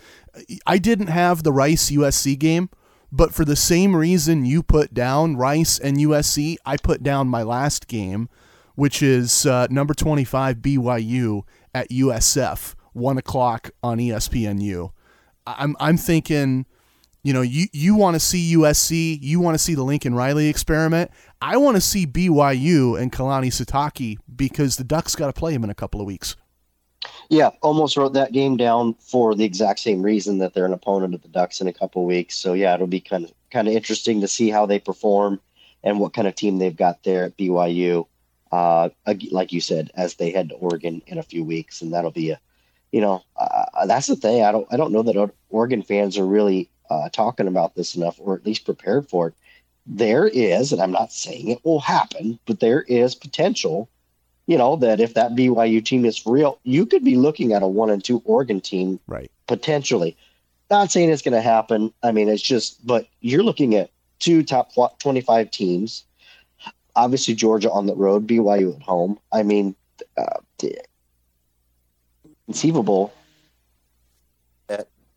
I 0.66 0.78
didn't 0.78 1.08
have 1.08 1.42
the 1.42 1.52
Rice 1.52 1.90
USC 1.90 2.38
game, 2.38 2.70
but 3.12 3.34
for 3.34 3.44
the 3.44 3.56
same 3.56 3.94
reason 3.94 4.46
you 4.46 4.62
put 4.62 4.94
down 4.94 5.36
Rice 5.36 5.78
and 5.78 5.98
USC, 5.98 6.56
I 6.64 6.78
put 6.78 7.02
down 7.02 7.28
my 7.28 7.42
last 7.42 7.88
game, 7.88 8.30
which 8.74 9.02
is 9.02 9.44
uh, 9.44 9.66
number 9.68 9.92
25 9.92 10.56
BYU 10.56 11.42
at 11.74 11.90
USF, 11.90 12.74
one 12.94 13.18
o'clock 13.18 13.70
on 13.82 13.98
ESPNU. 13.98 14.92
I'm 15.46 15.76
I'm 15.78 15.98
thinking 15.98 16.64
you 17.22 17.32
know, 17.32 17.42
you, 17.42 17.66
you 17.72 17.94
want 17.94 18.14
to 18.14 18.20
see 18.20 18.56
USC, 18.56 19.18
you 19.20 19.38
want 19.38 19.54
to 19.54 19.62
see 19.62 19.74
the 19.74 19.84
Lincoln 19.84 20.14
Riley 20.14 20.48
experiment. 20.48 21.10
I 21.40 21.56
want 21.56 21.76
to 21.76 21.80
see 21.80 22.06
BYU 22.06 23.00
and 23.00 23.12
Kalani 23.12 23.48
Sitake 23.48 24.18
because 24.34 24.76
the 24.76 24.84
Ducks 24.84 25.14
got 25.14 25.26
to 25.26 25.32
play 25.32 25.54
him 25.54 25.62
in 25.62 25.70
a 25.70 25.74
couple 25.74 26.00
of 26.00 26.06
weeks. 26.06 26.36
Yeah, 27.28 27.50
almost 27.62 27.96
wrote 27.96 28.12
that 28.14 28.32
game 28.32 28.56
down 28.56 28.94
for 28.94 29.34
the 29.34 29.44
exact 29.44 29.80
same 29.80 30.02
reason 30.02 30.38
that 30.38 30.54
they're 30.54 30.66
an 30.66 30.72
opponent 30.72 31.14
of 31.14 31.22
the 31.22 31.28
Ducks 31.28 31.60
in 31.60 31.68
a 31.68 31.72
couple 31.72 32.02
of 32.02 32.08
weeks. 32.08 32.36
So 32.36 32.52
yeah, 32.52 32.74
it'll 32.74 32.86
be 32.86 33.00
kind 33.00 33.24
of 33.24 33.32
kind 33.50 33.68
of 33.68 33.74
interesting 33.74 34.20
to 34.20 34.28
see 34.28 34.50
how 34.50 34.66
they 34.66 34.78
perform 34.78 35.40
and 35.82 35.98
what 35.98 36.14
kind 36.14 36.28
of 36.28 36.34
team 36.34 36.58
they've 36.58 36.76
got 36.76 37.02
there 37.02 37.24
at 37.24 37.36
BYU. 37.36 38.06
Uh, 38.50 38.90
like 39.30 39.52
you 39.52 39.60
said, 39.60 39.90
as 39.94 40.16
they 40.16 40.30
head 40.30 40.50
to 40.50 40.54
Oregon 40.56 41.02
in 41.06 41.18
a 41.18 41.22
few 41.22 41.42
weeks, 41.42 41.80
and 41.80 41.92
that'll 41.94 42.10
be 42.10 42.30
a, 42.30 42.40
you 42.92 43.00
know, 43.00 43.22
uh, 43.36 43.86
that's 43.86 44.08
the 44.08 44.16
thing. 44.16 44.42
I 44.42 44.52
don't 44.52 44.66
I 44.70 44.76
don't 44.76 44.92
know 44.92 45.02
that 45.02 45.16
Oregon 45.52 45.82
fans 45.82 46.18
are 46.18 46.26
really 46.26 46.68
uh, 46.90 47.08
talking 47.10 47.46
about 47.46 47.74
this 47.74 47.94
enough, 47.94 48.16
or 48.18 48.34
at 48.34 48.46
least 48.46 48.64
prepared 48.64 49.08
for 49.08 49.28
it. 49.28 49.34
There 49.86 50.26
is, 50.26 50.72
and 50.72 50.80
I'm 50.80 50.92
not 50.92 51.12
saying 51.12 51.48
it 51.48 51.64
will 51.64 51.80
happen, 51.80 52.38
but 52.46 52.60
there 52.60 52.82
is 52.82 53.14
potential, 53.14 53.88
you 54.46 54.56
know, 54.56 54.76
that 54.76 55.00
if 55.00 55.14
that 55.14 55.32
BYU 55.32 55.84
team 55.84 56.04
is 56.04 56.24
real, 56.26 56.58
you 56.62 56.86
could 56.86 57.04
be 57.04 57.16
looking 57.16 57.52
at 57.52 57.62
a 57.62 57.66
one 57.66 57.90
and 57.90 58.02
two 58.02 58.22
Oregon 58.24 58.60
team, 58.60 59.00
right? 59.06 59.30
Potentially. 59.46 60.16
Not 60.70 60.90
saying 60.90 61.10
it's 61.10 61.22
going 61.22 61.34
to 61.34 61.42
happen. 61.42 61.92
I 62.02 62.12
mean, 62.12 62.28
it's 62.28 62.42
just, 62.42 62.86
but 62.86 63.06
you're 63.20 63.42
looking 63.42 63.74
at 63.74 63.90
two 64.20 64.42
top 64.42 64.72
25 64.98 65.50
teams. 65.50 66.04
Obviously, 66.94 67.34
Georgia 67.34 67.70
on 67.70 67.86
the 67.86 67.94
road, 67.94 68.26
BYU 68.26 68.76
at 68.76 68.82
home. 68.82 69.18
I 69.32 69.42
mean, 69.42 69.74
uh, 70.16 70.38
conceivable 72.46 73.12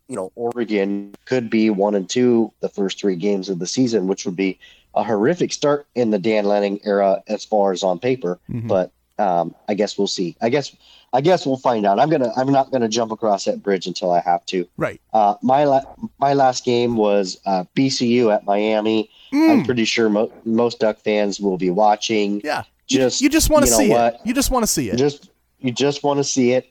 you 0.08 0.16
know, 0.16 0.32
Oregon 0.34 1.14
could 1.24 1.50
be 1.50 1.70
one 1.70 1.94
and 1.94 2.08
two 2.08 2.52
the 2.60 2.68
first 2.68 3.00
three 3.00 3.16
games 3.16 3.48
of 3.48 3.58
the 3.58 3.66
season, 3.66 4.06
which 4.06 4.24
would 4.24 4.36
be 4.36 4.58
a 4.94 5.02
horrific 5.02 5.52
start 5.52 5.86
in 5.94 6.10
the 6.10 6.18
Dan 6.18 6.44
Lanning 6.44 6.80
era 6.84 7.22
as 7.28 7.44
far 7.44 7.72
as 7.72 7.82
on 7.82 7.98
paper. 7.98 8.38
Mm-hmm. 8.48 8.68
But 8.68 8.92
um, 9.18 9.54
I 9.68 9.74
guess 9.74 9.98
we'll 9.98 10.06
see. 10.06 10.36
I 10.40 10.48
guess 10.48 10.74
I 11.12 11.20
guess 11.20 11.46
we'll 11.46 11.56
find 11.56 11.86
out. 11.86 11.98
I'm 11.98 12.10
gonna 12.10 12.32
I'm 12.36 12.52
not 12.52 12.70
gonna 12.70 12.88
jump 12.88 13.12
across 13.12 13.44
that 13.44 13.62
bridge 13.62 13.86
until 13.86 14.12
I 14.12 14.20
have 14.20 14.44
to. 14.46 14.68
Right. 14.76 15.00
Uh, 15.12 15.34
my 15.42 15.64
la- 15.64 15.84
my 16.18 16.34
last 16.34 16.64
game 16.64 16.96
was 16.96 17.40
uh, 17.46 17.64
BCU 17.74 18.34
at 18.34 18.44
Miami. 18.44 19.10
Mm. 19.32 19.50
I'm 19.50 19.64
pretty 19.64 19.84
sure 19.84 20.08
mo- 20.08 20.32
most 20.44 20.80
Duck 20.80 20.98
fans 20.98 21.40
will 21.40 21.56
be 21.56 21.70
watching. 21.70 22.40
Yeah. 22.44 22.64
Just 22.86 23.20
you, 23.20 23.26
you 23.26 23.30
just 23.30 23.50
want 23.50 23.64
to 23.64 23.70
see 23.70 23.88
what? 23.88 24.14
it. 24.14 24.20
You 24.24 24.34
just 24.34 24.50
want 24.50 24.62
to 24.62 24.66
see 24.66 24.90
it. 24.90 24.96
Just 24.96 25.30
you 25.60 25.72
just 25.72 26.02
want 26.02 26.18
to 26.18 26.24
see 26.24 26.52
it. 26.52 26.70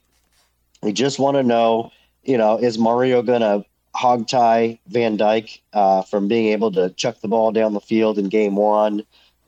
You 0.84 0.94
just 0.94 1.20
want 1.20 1.36
to 1.36 1.44
know 1.44 1.92
you 2.26 2.38
know, 2.38 2.58
is 2.58 2.78
Mario 2.78 3.22
going 3.22 3.42
to 3.42 3.66
hog 3.94 4.28
tie 4.28 4.80
Van 4.88 5.16
Dyke 5.16 5.62
uh, 5.74 6.02
from 6.02 6.28
being 6.28 6.48
able 6.48 6.72
to 6.74 6.90
chuck 6.92 7.22
the 7.22 7.28
ball 7.28 7.52
down 7.52 7.74
the 7.74 7.80
field 7.80 8.18
in 8.18 8.30
game 8.30 8.56
one? 8.56 9.04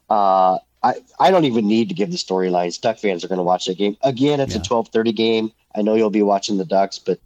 Uh, 0.09 0.59
I, 0.83 0.95
I 1.19 1.31
don't 1.31 1.45
even 1.45 1.67
need 1.67 1.89
to 1.89 1.95
give 1.95 2.11
the 2.11 2.17
storylines. 2.17 2.79
Duck 2.79 2.97
fans 2.99 3.23
are 3.23 3.27
going 3.27 3.37
to 3.37 3.43
watch 3.43 3.65
that 3.65 3.77
game. 3.77 3.97
Again, 4.03 4.39
it's 4.39 4.53
yeah. 4.53 4.61
a 4.61 4.69
1230 4.69 5.11
game. 5.11 5.51
I 5.75 5.81
know 5.81 5.95
you'll 5.95 6.09
be 6.09 6.23
watching 6.23 6.57
the 6.57 6.65
Ducks, 6.65 6.99
but 6.99 7.19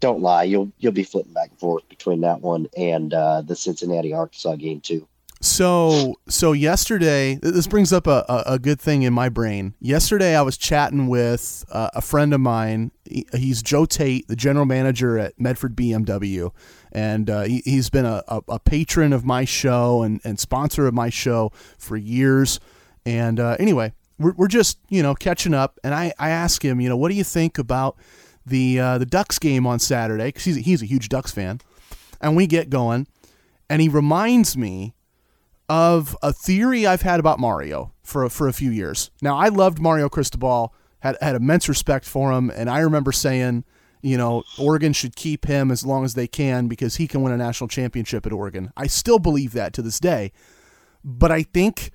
don't 0.00 0.20
lie. 0.20 0.44
You'll 0.44 0.72
you'll 0.78 0.92
be 0.92 1.04
flipping 1.04 1.32
back 1.32 1.50
and 1.50 1.58
forth 1.58 1.88
between 1.88 2.20
that 2.20 2.40
one 2.40 2.68
and 2.76 3.12
uh, 3.12 3.42
the 3.42 3.56
Cincinnati 3.56 4.12
Arkansas 4.12 4.56
game 4.56 4.80
too. 4.80 5.06
So 5.46 6.16
so 6.28 6.52
yesterday, 6.52 7.38
this 7.40 7.68
brings 7.68 7.92
up 7.92 8.08
a, 8.08 8.24
a, 8.46 8.58
good 8.58 8.80
thing 8.80 9.02
in 9.02 9.14
my 9.14 9.28
brain. 9.28 9.74
Yesterday, 9.80 10.34
I 10.34 10.42
was 10.42 10.58
chatting 10.58 11.06
with 11.06 11.64
uh, 11.70 11.88
a 11.94 12.02
friend 12.02 12.34
of 12.34 12.40
mine. 12.40 12.90
He, 13.04 13.26
he's 13.32 13.62
Joe 13.62 13.86
Tate, 13.86 14.26
the 14.26 14.34
general 14.34 14.66
manager 14.66 15.16
at 15.18 15.40
Medford 15.40 15.76
BMW, 15.76 16.50
and 16.90 17.30
uh, 17.30 17.42
he, 17.42 17.62
has 17.76 17.90
been 17.90 18.04
a, 18.04 18.24
a, 18.26 18.42
a, 18.48 18.58
patron 18.58 19.12
of 19.12 19.24
my 19.24 19.44
show 19.44 20.02
and, 20.02 20.20
and 20.24 20.40
sponsor 20.40 20.88
of 20.88 20.94
my 20.94 21.10
show 21.10 21.52
for 21.78 21.96
years. 21.96 22.58
And 23.06 23.38
uh, 23.38 23.56
anyway, 23.60 23.92
we're, 24.18 24.32
we're 24.32 24.48
just 24.48 24.78
you 24.88 25.02
know 25.02 25.14
catching 25.14 25.54
up, 25.54 25.78
and 25.84 25.94
I, 25.94 26.12
I 26.18 26.30
ask 26.30 26.64
him, 26.64 26.80
you 26.80 26.88
know, 26.88 26.96
what 26.96 27.08
do 27.08 27.14
you 27.14 27.24
think 27.24 27.56
about 27.56 27.96
the 28.44 28.80
uh, 28.80 28.98
the 28.98 29.06
Ducks 29.06 29.38
game 29.38 29.64
on 29.64 29.78
Saturday? 29.78 30.26
Because 30.26 30.44
he's 30.44 30.56
he's 30.56 30.82
a 30.82 30.86
huge 30.86 31.08
Ducks 31.08 31.30
fan, 31.30 31.60
and 32.20 32.34
we 32.34 32.48
get 32.48 32.68
going, 32.68 33.06
and 33.70 33.80
he 33.80 33.88
reminds 33.88 34.56
me 34.56 34.95
of 35.68 36.16
a 36.22 36.32
theory 36.32 36.86
I've 36.86 37.02
had 37.02 37.20
about 37.20 37.38
Mario 37.38 37.92
for 38.02 38.28
for 38.28 38.48
a 38.48 38.52
few 38.52 38.70
years. 38.70 39.10
Now, 39.20 39.36
I 39.36 39.48
loved 39.48 39.80
Mario 39.80 40.08
Cristobal, 40.08 40.74
had 41.00 41.16
had 41.20 41.36
immense 41.36 41.68
respect 41.68 42.04
for 42.04 42.32
him, 42.32 42.50
and 42.50 42.70
I 42.70 42.80
remember 42.80 43.12
saying, 43.12 43.64
you 44.02 44.16
know, 44.16 44.44
Oregon 44.58 44.92
should 44.92 45.16
keep 45.16 45.46
him 45.46 45.70
as 45.70 45.84
long 45.84 46.04
as 46.04 46.14
they 46.14 46.28
can 46.28 46.68
because 46.68 46.96
he 46.96 47.08
can 47.08 47.22
win 47.22 47.32
a 47.32 47.36
national 47.36 47.68
championship 47.68 48.26
at 48.26 48.32
Oregon. 48.32 48.70
I 48.76 48.86
still 48.86 49.18
believe 49.18 49.52
that 49.52 49.72
to 49.74 49.82
this 49.82 49.98
day. 49.98 50.32
But 51.02 51.32
I 51.32 51.42
think 51.42 51.90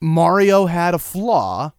Mario 0.00 0.66
had 0.66 0.94
a 0.94 0.98
flaw. 0.98 1.72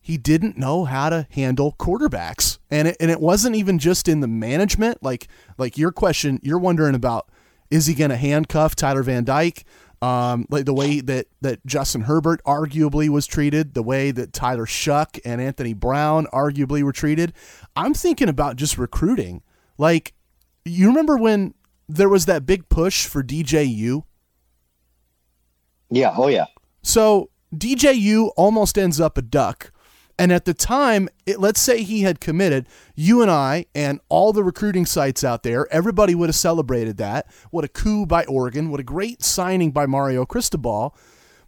He 0.00 0.16
didn't 0.16 0.56
know 0.56 0.84
how 0.84 1.10
to 1.10 1.26
handle 1.30 1.74
quarterbacks. 1.78 2.58
And 2.70 2.88
it, 2.88 2.96
and 3.00 3.10
it 3.10 3.20
wasn't 3.20 3.56
even 3.56 3.78
just 3.78 4.08
in 4.08 4.20
the 4.20 4.28
management. 4.28 5.02
Like 5.02 5.28
like 5.58 5.78
your 5.78 5.92
question, 5.92 6.40
you're 6.42 6.58
wondering 6.58 6.94
about 6.94 7.30
is 7.70 7.86
he 7.86 7.94
going 7.94 8.10
to 8.10 8.16
handcuff 8.16 8.76
Tyler 8.76 9.02
Van 9.02 9.24
Dyke? 9.24 9.64
Um, 10.02 10.46
like 10.50 10.66
the 10.66 10.74
way 10.74 11.00
that 11.00 11.26
that 11.40 11.64
Justin 11.64 12.02
Herbert 12.02 12.42
arguably 12.44 13.08
was 13.08 13.26
treated, 13.26 13.74
the 13.74 13.82
way 13.82 14.10
that 14.10 14.32
Tyler 14.32 14.66
Shough 14.66 15.18
and 15.24 15.40
Anthony 15.40 15.72
Brown 15.72 16.26
arguably 16.32 16.82
were 16.82 16.92
treated. 16.92 17.32
I'm 17.74 17.94
thinking 17.94 18.28
about 18.28 18.56
just 18.56 18.76
recruiting. 18.76 19.42
Like, 19.78 20.12
you 20.64 20.88
remember 20.88 21.16
when 21.16 21.54
there 21.88 22.08
was 22.08 22.26
that 22.26 22.44
big 22.44 22.68
push 22.68 23.06
for 23.06 23.22
DJU? 23.22 24.02
Yeah. 25.90 26.14
Oh 26.16 26.28
yeah. 26.28 26.46
So 26.82 27.30
DJU 27.54 28.32
almost 28.36 28.76
ends 28.76 29.00
up 29.00 29.16
a 29.16 29.22
duck 29.22 29.72
and 30.18 30.32
at 30.32 30.44
the 30.46 30.54
time, 30.54 31.08
it, 31.26 31.40
let's 31.40 31.60
say 31.60 31.82
he 31.82 32.02
had 32.02 32.20
committed, 32.20 32.66
you 32.94 33.20
and 33.22 33.30
I 33.30 33.66
and 33.74 34.00
all 34.08 34.32
the 34.32 34.42
recruiting 34.42 34.86
sites 34.86 35.22
out 35.22 35.42
there, 35.42 35.66
everybody 35.70 36.14
would 36.14 36.28
have 36.28 36.36
celebrated 36.36 36.96
that. 36.96 37.26
What 37.50 37.64
a 37.64 37.68
coup 37.68 38.06
by 38.06 38.24
Oregon. 38.24 38.70
What 38.70 38.80
a 38.80 38.84
great 38.84 39.22
signing 39.22 39.72
by 39.72 39.86
Mario 39.86 40.24
Cristobal. 40.24 40.96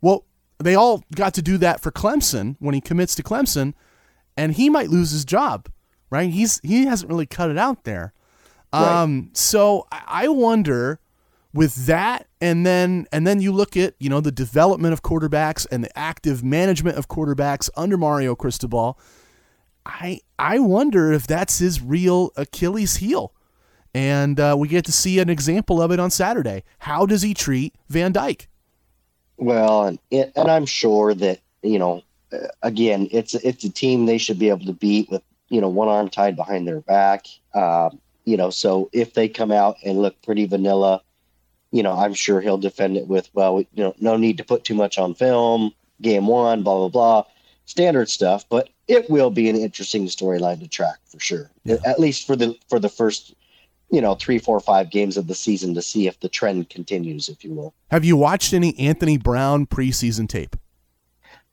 Well, 0.00 0.26
they 0.59 0.74
all 0.74 1.04
got 1.14 1.35
to 1.35 1.42
do 1.42 1.57
that 1.59 1.81
for 1.81 1.90
Clemson 1.90 2.57
when 2.59 2.74
he 2.74 2.81
commits 2.81 3.14
to 3.14 3.22
Clemson, 3.22 3.74
and 4.37 4.52
he 4.52 4.68
might 4.68 4.90
lose 4.90 5.12
his 5.12 5.24
job, 5.24 5.68
right? 6.11 6.31
He's 6.31 6.61
he 6.62 6.85
hasn't 6.87 7.11
really 7.11 7.26
cut 7.26 7.50
it 7.50 7.59
out 7.59 7.85
there. 7.85 8.12
Right. 8.72 9.02
Um, 9.02 9.31
so 9.33 9.87
I 9.90 10.28
wonder 10.28 11.00
with 11.59 11.87
that 11.87 12.29
and 12.40 12.64
then 12.64 13.05
and 13.11 13.27
then 13.27 13.40
you 13.40 13.51
look 13.51 13.77
at 13.77 13.94
you 13.99 14.09
know 14.09 14.21
the 14.21 14.31
development 14.31 14.92
of 14.92 15.03
quarterbacks 15.03 15.66
and 15.73 15.83
the 15.83 15.99
active 15.99 16.44
management 16.44 16.97
of 16.97 17.09
quarterbacks 17.09 17.68
under 17.77 17.97
Mario 17.97 18.37
Cristobal 18.37 18.97
I 19.88 20.21
I 20.38 20.59
wonder 20.59 21.12
if 21.12 21.27
that's 21.27 21.59
his 21.59 21.83
real 21.83 22.31
Achilles 22.37 22.97
heel. 22.97 23.33
And 23.94 24.38
uh, 24.38 24.55
we 24.57 24.68
get 24.68 24.85
to 24.85 24.92
see 24.92 25.18
an 25.18 25.31
example 25.31 25.81
of 25.81 25.90
it 25.90 25.99
on 25.99 26.11
Saturday. 26.11 26.62
How 26.81 27.07
does 27.07 27.23
he 27.23 27.35
treat 27.35 27.75
Van 27.88 28.12
Dyke? 28.12 28.49
Well 29.38 29.87
and 29.87 29.99
and 30.12 30.49
I'm 30.49 30.66
sure 30.66 31.14
that 31.14 31.40
you 31.62 31.79
know 31.79 32.03
uh, 32.33 32.49
again 32.62 33.09
it's 33.11 33.35
it's 33.35 33.64
a 33.64 33.71
team 33.71 34.07
they 34.07 34.18
should 34.18 34.38
be 34.38 34.51
able 34.51 34.66
to 34.66 34.75
beat 34.75 35.11
with 35.11 35.23
you 35.49 35.61
know 35.61 35.68
one 35.68 35.88
arm 35.88 36.09
tied 36.09 36.37
behind 36.37 36.68
their 36.68 36.83
back. 36.83 37.27
Um, 37.55 37.99
you 38.25 38.37
know 38.37 38.51
so 38.51 38.90
if 38.92 39.14
they 39.14 39.29
come 39.29 39.51
out 39.51 39.77
and 39.85 40.03
look 40.03 40.21
pretty 40.23 40.44
vanilla 40.44 41.03
you 41.70 41.83
know, 41.83 41.92
I'm 41.92 42.14
sure 42.14 42.40
he'll 42.40 42.59
defend 42.59 42.96
it 42.96 43.07
with, 43.07 43.28
well, 43.35 43.61
you 43.61 43.85
know, 43.85 43.94
no 43.98 44.16
need 44.16 44.38
to 44.38 44.44
put 44.44 44.64
too 44.64 44.74
much 44.74 44.98
on 44.98 45.14
film, 45.14 45.72
game 46.00 46.26
one, 46.26 46.62
blah, 46.62 46.76
blah, 46.76 46.88
blah, 46.88 47.24
standard 47.66 48.09
stuff. 48.09 48.48
But 48.48 48.70
it 48.87 49.09
will 49.11 49.31
be 49.31 49.48
an 49.48 49.57
interesting 49.57 50.07
storyline 50.07 50.61
to 50.61 50.68
track 50.68 50.98
for 51.07 51.20
sure, 51.20 51.50
yeah. 51.64 51.76
at 51.85 52.00
least 52.00 52.26
for 52.26 52.37
the 52.37 52.57
for 52.68 52.78
the 52.78 52.88
first, 52.88 53.35
you 53.90 54.00
know, 54.00 54.14
three, 54.14 54.38
four, 54.38 54.61
five 54.61 54.90
games 54.90 55.16
of 55.16 55.26
the 55.26 55.35
season 55.35 55.74
to 55.74 55.83
see 55.83 56.07
if 56.07 56.20
the 56.20 56.28
trend 56.28 56.70
continues, 56.70 57.28
if 57.28 57.44
you 57.44 57.52
will. 57.52 57.74
Have 57.90 58.04
you 58.04 58.16
watched 58.16 58.54
any 58.54 58.78
Anthony 58.78 59.18
Brown 59.18 59.66
preseason 59.66 60.28
tape? 60.28 60.57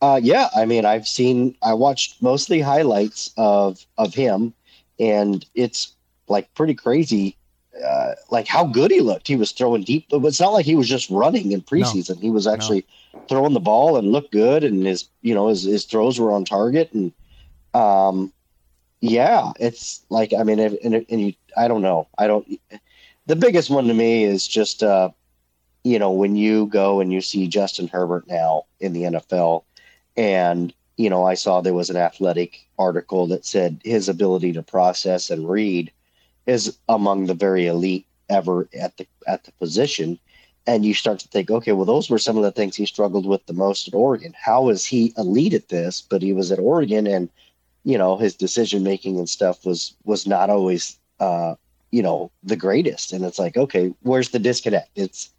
Uh, 0.01 0.19
yeah, 0.21 0.49
I 0.56 0.65
mean, 0.65 0.86
I've 0.86 1.08
seen, 1.08 1.56
I 1.63 1.73
watched 1.73 2.21
mostly 2.21 2.62
highlights 2.62 3.34
of 3.38 3.86
of 3.97 4.13
him, 4.13 4.54
and 4.97 5.45
it's 5.56 5.93
like 6.28 6.54
pretty 6.54 6.73
crazy 6.73 7.38
uh, 7.84 8.14
like 8.30 8.48
how 8.48 8.66
good 8.66 8.92
he 8.92 9.02
looked. 9.02 9.28
He 9.28 9.36
was 9.36 9.52
throwing 9.52 9.84
deep, 9.84 10.08
but 10.10 10.24
it's 10.24 10.40
not 10.40 10.54
like 10.54 10.66
he 10.66 10.76
was 10.76 10.88
just 10.88 11.10
running 11.10 11.52
in 11.52 11.62
preseason. 11.62 12.16
No. 12.16 12.22
He 12.22 12.30
was 12.30 12.48
actually 12.48 12.86
no. 13.14 13.22
throwing 13.28 13.54
the 13.54 13.60
ball 13.60 13.98
and 13.98 14.12
looked 14.12 14.32
good, 14.32 14.64
and 14.64 14.86
his 14.86 15.10
you 15.22 15.34
know 15.34 15.48
his 15.48 15.64
his 15.64 15.86
throws 15.86 16.20
were 16.20 16.32
on 16.32 16.46
target, 16.46 16.92
and 16.94 17.12
um, 17.74 18.32
yeah, 19.02 19.52
it's 19.60 20.06
like 20.10 20.34
I 20.34 20.44
mean, 20.44 20.60
and, 20.60 21.06
and 21.10 21.22
you, 21.22 21.34
I 21.58 21.68
don't 21.68 21.82
know, 21.82 22.08
I 22.18 22.28
don't. 22.28 22.60
The 23.28 23.36
biggest 23.36 23.70
one 23.70 23.88
to 23.88 23.94
me 23.94 24.24
is 24.24 24.48
just 24.48 24.84
uh, 24.84 25.10
you 25.84 26.00
know 26.00 26.12
when 26.12 26.36
you 26.36 26.68
go 26.68 27.02
and 27.02 27.12
you 27.12 27.22
see 27.22 27.48
Justin 27.48 27.88
Herbert 27.88 28.28
now 28.28 28.64
in 28.80 28.94
the 28.94 29.04
NFL, 29.04 29.64
and 30.16 30.74
you 30.98 31.10
know 31.10 31.26
I 31.26 31.34
saw 31.34 31.60
there 31.60 31.74
was 31.74 31.90
an 31.90 31.98
athletic 31.98 32.68
article 32.80 33.28
that 33.28 33.46
said 33.46 33.82
his 33.84 34.08
ability 34.08 34.54
to 34.54 34.64
process 34.64 35.30
and 35.30 35.50
read 35.50 35.92
is 36.48 36.78
among 36.90 37.26
the 37.26 37.34
very 37.34 37.68
elite 37.68 38.06
ever 38.30 38.68
at 38.80 38.98
the 38.98 39.08
at 39.28 39.44
the 39.44 39.52
position. 39.54 40.20
And 40.68 40.84
you 40.84 40.96
start 40.96 41.20
to 41.20 41.28
think 41.28 41.52
okay 41.52 41.74
well 41.74 41.86
those 41.86 42.10
were 42.10 42.20
some 42.20 42.38
of 42.38 42.44
the 42.44 42.52
things 42.52 42.76
he 42.76 42.86
struggled 42.86 43.26
with 43.26 43.46
the 43.46 43.54
most 43.54 43.88
at 43.88 43.94
Oregon. 43.94 44.34
How 44.40 44.70
is 44.70 44.86
he 44.86 45.14
elite 45.18 45.54
at 45.54 45.70
this? 45.70 46.02
But 46.02 46.22
he 46.22 46.34
was 46.34 46.52
at 46.52 46.60
Oregon 46.60 47.06
and 47.08 47.30
you 47.84 47.98
know 47.98 48.18
his 48.18 48.36
decision 48.36 48.84
making 48.84 49.18
and 49.18 49.30
stuff 49.30 49.66
was 49.66 49.94
was 50.06 50.26
not 50.26 50.50
always 50.50 50.98
uh 51.20 51.56
you 51.92 52.02
know 52.02 52.32
the 52.44 52.56
greatest. 52.56 53.14
And 53.14 53.24
it's 53.24 53.40
like 53.40 53.58
okay 53.58 53.94
where's 54.02 54.30
the 54.30 54.40
disconnect? 54.40 54.90
It's 54.96 55.30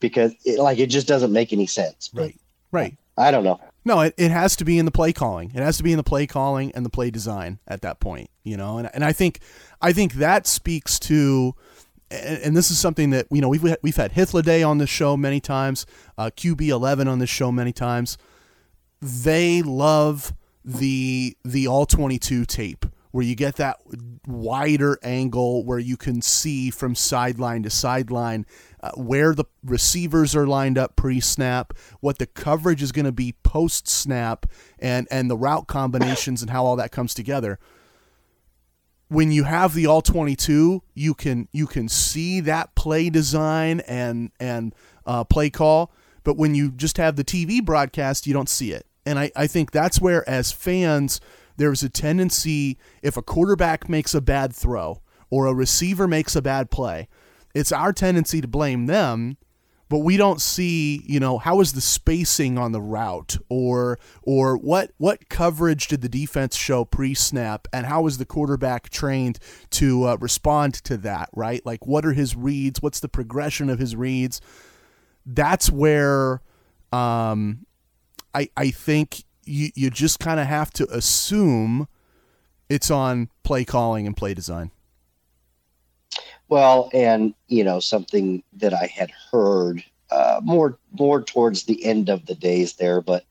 because 0.00 0.34
it, 0.44 0.58
like 0.58 0.78
it 0.78 0.88
just 0.88 1.08
doesn't 1.08 1.32
make 1.32 1.52
any 1.52 1.66
sense. 1.66 2.10
Right. 2.12 2.38
Right. 2.72 2.96
I 3.16 3.30
don't 3.30 3.44
know 3.44 3.60
no, 3.84 4.00
it, 4.00 4.14
it 4.16 4.30
has 4.30 4.56
to 4.56 4.64
be 4.64 4.78
in 4.78 4.84
the 4.84 4.90
play 4.90 5.12
calling. 5.12 5.50
It 5.54 5.62
has 5.62 5.76
to 5.76 5.82
be 5.82 5.92
in 5.92 5.98
the 5.98 6.04
play 6.04 6.26
calling 6.26 6.72
and 6.72 6.84
the 6.84 6.90
play 6.90 7.10
design 7.10 7.58
at 7.66 7.82
that 7.82 8.00
point, 8.00 8.30
you 8.42 8.56
know. 8.56 8.78
And, 8.78 8.90
and 8.94 9.04
I 9.04 9.12
think 9.12 9.40
I 9.80 9.92
think 9.92 10.14
that 10.14 10.46
speaks 10.46 10.98
to 11.00 11.54
and, 12.10 12.38
and 12.42 12.56
this 12.56 12.70
is 12.70 12.78
something 12.78 13.10
that 13.10 13.26
you 13.30 13.40
know 13.40 13.48
we've 13.48 13.76
we've 13.82 13.96
had 13.96 14.12
Hythloday 14.12 14.66
on 14.66 14.78
this 14.78 14.90
show 14.90 15.16
many 15.16 15.40
times, 15.40 15.86
uh, 16.16 16.30
QB 16.34 16.68
eleven 16.68 17.08
on 17.08 17.18
this 17.18 17.30
show 17.30 17.50
many 17.52 17.72
times. 17.72 18.16
They 19.00 19.62
love 19.62 20.32
the 20.64 21.36
the 21.44 21.66
all 21.66 21.86
twenty 21.86 22.18
two 22.18 22.44
tape 22.44 22.86
where 23.10 23.24
you 23.24 23.36
get 23.36 23.56
that 23.56 23.78
wider 24.26 24.98
angle 25.04 25.64
where 25.64 25.78
you 25.78 25.96
can 25.96 26.20
see 26.20 26.68
from 26.70 26.96
sideline 26.96 27.62
to 27.62 27.70
sideline 27.70 28.44
uh, 28.84 28.90
where 28.96 29.34
the 29.34 29.46
receivers 29.64 30.36
are 30.36 30.46
lined 30.46 30.76
up 30.76 30.94
pre-snap, 30.94 31.72
what 32.00 32.18
the 32.18 32.26
coverage 32.26 32.82
is 32.82 32.92
going 32.92 33.06
to 33.06 33.12
be 33.12 33.34
post-snap, 33.42 34.44
and 34.78 35.08
and 35.10 35.30
the 35.30 35.38
route 35.38 35.66
combinations 35.66 36.42
and 36.42 36.50
how 36.50 36.66
all 36.66 36.76
that 36.76 36.92
comes 36.92 37.14
together. 37.14 37.58
When 39.08 39.32
you 39.32 39.44
have 39.44 39.72
the 39.72 39.86
all 39.86 40.02
22, 40.02 40.82
you 40.92 41.14
can 41.14 41.48
you 41.50 41.66
can 41.66 41.88
see 41.88 42.40
that 42.40 42.74
play 42.74 43.08
design 43.08 43.80
and 43.88 44.30
and 44.38 44.74
uh, 45.06 45.24
play 45.24 45.48
call, 45.48 45.90
but 46.22 46.36
when 46.36 46.54
you 46.54 46.70
just 46.70 46.98
have 46.98 47.16
the 47.16 47.24
TV 47.24 47.64
broadcast, 47.64 48.26
you 48.26 48.34
don't 48.34 48.50
see 48.50 48.72
it. 48.72 48.84
And 49.06 49.18
I, 49.18 49.30
I 49.34 49.46
think 49.46 49.70
that's 49.70 49.98
where, 49.98 50.28
as 50.28 50.52
fans, 50.52 51.22
there's 51.56 51.82
a 51.82 51.88
tendency 51.88 52.76
if 53.02 53.16
a 53.16 53.22
quarterback 53.22 53.88
makes 53.88 54.14
a 54.14 54.20
bad 54.20 54.54
throw 54.54 55.00
or 55.30 55.46
a 55.46 55.54
receiver 55.54 56.06
makes 56.06 56.36
a 56.36 56.42
bad 56.42 56.70
play, 56.70 57.08
it's 57.54 57.72
our 57.72 57.92
tendency 57.92 58.40
to 58.40 58.48
blame 58.48 58.86
them 58.86 59.36
but 59.88 59.98
we 59.98 60.16
don't 60.16 60.40
see 60.40 61.02
you 61.06 61.20
know 61.20 61.38
how 61.38 61.60
is 61.60 61.72
the 61.72 61.80
spacing 61.80 62.58
on 62.58 62.72
the 62.72 62.80
route 62.80 63.36
or 63.48 63.98
or 64.22 64.56
what 64.56 64.90
what 64.98 65.28
coverage 65.28 65.88
did 65.88 66.00
the 66.00 66.08
defense 66.08 66.56
show 66.56 66.84
pre-snap 66.84 67.68
and 67.72 67.86
how 67.86 68.06
is 68.06 68.18
the 68.18 68.24
quarterback 68.24 68.90
trained 68.90 69.38
to 69.70 70.04
uh, 70.04 70.16
respond 70.16 70.74
to 70.74 70.96
that 70.96 71.28
right? 71.32 71.64
Like 71.64 71.86
what 71.86 72.04
are 72.04 72.12
his 72.12 72.34
reads? 72.34 72.82
What's 72.82 73.00
the 73.00 73.08
progression 73.08 73.70
of 73.70 73.78
his 73.78 73.94
reads? 73.94 74.40
That's 75.26 75.70
where 75.70 76.42
um 76.92 77.66
i 78.34 78.48
i 78.56 78.70
think 78.70 79.24
you 79.44 79.70
you 79.74 79.90
just 79.90 80.20
kind 80.20 80.40
of 80.40 80.46
have 80.46 80.70
to 80.72 80.88
assume 80.92 81.88
it's 82.68 82.90
on 82.90 83.28
play 83.42 83.64
calling 83.64 84.06
and 84.06 84.16
play 84.16 84.34
design 84.34 84.70
well, 86.48 86.90
and 86.92 87.34
you 87.48 87.64
know 87.64 87.80
something 87.80 88.42
that 88.54 88.74
I 88.74 88.86
had 88.86 89.10
heard 89.32 89.82
uh, 90.10 90.40
more 90.42 90.78
more 90.92 91.22
towards 91.22 91.64
the 91.64 91.84
end 91.84 92.08
of 92.08 92.26
the 92.26 92.34
days 92.34 92.74
there, 92.74 93.00
but 93.00 93.24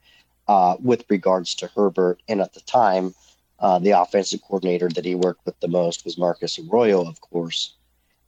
uh, 0.48 0.76
with 0.80 1.06
regards 1.10 1.56
to 1.56 1.68
Herbert, 1.76 2.22
and 2.28 2.42
at 2.42 2.54
the 2.54 2.62
time, 2.62 3.14
uh, 3.60 3.80
the 3.80 3.92
offensive 3.92 4.42
coordinator 4.42 4.90
that 4.90 5.06
he 5.06 5.16
worked 5.16 5.46
with 5.46 5.60
the 5.60 5.68
most 5.68 6.04
was 6.06 6.18
Marcus 6.18 6.60
Arroyo, 6.60 7.08
of 7.08 7.22
course. 7.22 7.74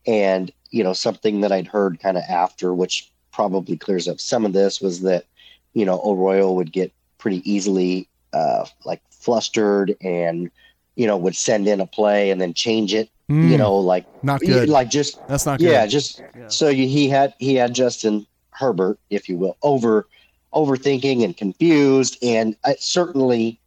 And 0.07 0.51
you 0.69 0.83
know 0.83 0.93
something 0.93 1.41
that 1.41 1.51
I'd 1.51 1.67
heard 1.67 1.99
kind 1.99 2.17
of 2.17 2.23
after, 2.29 2.73
which 2.73 3.11
probably 3.31 3.77
clears 3.77 4.07
up 4.07 4.19
some 4.19 4.45
of 4.45 4.53
this, 4.53 4.79
was 4.79 5.01
that 5.01 5.25
you 5.73 5.85
know 5.85 5.99
Arroyo 6.05 6.51
would 6.51 6.71
get 6.71 6.93
pretty 7.17 7.49
easily 7.49 8.07
uh, 8.33 8.65
like 8.85 9.01
flustered 9.09 9.95
and 10.01 10.51
you 10.95 11.07
know 11.07 11.17
would 11.17 11.35
send 11.35 11.67
in 11.67 11.81
a 11.81 11.87
play 11.87 12.29
and 12.29 12.39
then 12.39 12.53
change 12.53 12.93
it 12.93 13.09
Mm, 13.29 13.49
you 13.49 13.57
know, 13.57 13.75
like 13.75 14.05
not 14.23 14.41
good. 14.41 14.69
Like 14.69 14.89
just 14.89 15.25
that's 15.27 15.45
not 15.45 15.59
good. 15.59 15.71
Yeah, 15.71 15.87
just 15.87 16.21
yeah. 16.35 16.47
so 16.47 16.69
you, 16.69 16.87
he 16.87 17.09
had 17.09 17.33
he 17.39 17.55
had 17.55 17.73
Justin 17.73 18.27
Herbert, 18.51 18.99
if 19.09 19.27
you 19.27 19.37
will, 19.37 19.57
over 19.63 20.07
overthinking 20.53 21.23
and 21.23 21.35
confused, 21.35 22.17
and 22.21 22.55
it 22.65 22.81
certainly 22.81 23.59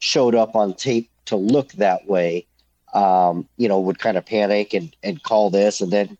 showed 0.00 0.34
up 0.34 0.56
on 0.56 0.74
tape 0.74 1.08
to 1.26 1.36
look 1.36 1.72
that 1.74 2.06
way. 2.06 2.46
Um, 2.94 3.48
you 3.56 3.68
know, 3.68 3.78
would 3.80 3.98
kind 3.98 4.16
of 4.16 4.26
panic 4.26 4.74
and 4.74 4.94
and 5.04 5.22
call 5.22 5.50
this, 5.50 5.80
and 5.80 5.92
then 5.92 6.18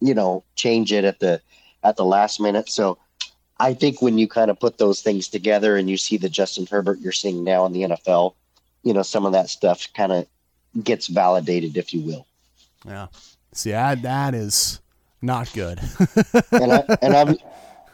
you 0.00 0.14
know 0.14 0.42
change 0.56 0.92
it 0.92 1.04
at 1.04 1.20
the 1.20 1.40
at 1.84 1.96
the 1.96 2.04
last 2.04 2.40
minute. 2.40 2.68
So 2.68 2.98
I 3.60 3.74
think 3.74 4.02
when 4.02 4.18
you 4.18 4.26
kind 4.26 4.50
of 4.50 4.58
put 4.58 4.78
those 4.78 5.00
things 5.02 5.28
together 5.28 5.76
and 5.76 5.88
you 5.88 5.96
see 5.96 6.16
the 6.16 6.28
Justin 6.28 6.66
Herbert 6.66 6.98
you're 6.98 7.12
seeing 7.12 7.44
now 7.44 7.64
in 7.66 7.72
the 7.72 7.82
NFL, 7.82 8.34
you 8.82 8.92
know, 8.92 9.02
some 9.02 9.24
of 9.24 9.32
that 9.32 9.48
stuff 9.48 9.88
kind 9.94 10.12
of 10.12 10.26
gets 10.82 11.06
validated, 11.06 11.76
if 11.76 11.94
you 11.94 12.00
will. 12.00 12.26
Yeah. 12.86 13.06
See, 13.52 13.70
that, 13.70 14.02
that 14.02 14.34
is 14.34 14.80
not 15.22 15.52
good. 15.52 15.80
and, 16.52 16.72
I, 16.72 16.84
and 17.02 17.14
I'm 17.14 17.36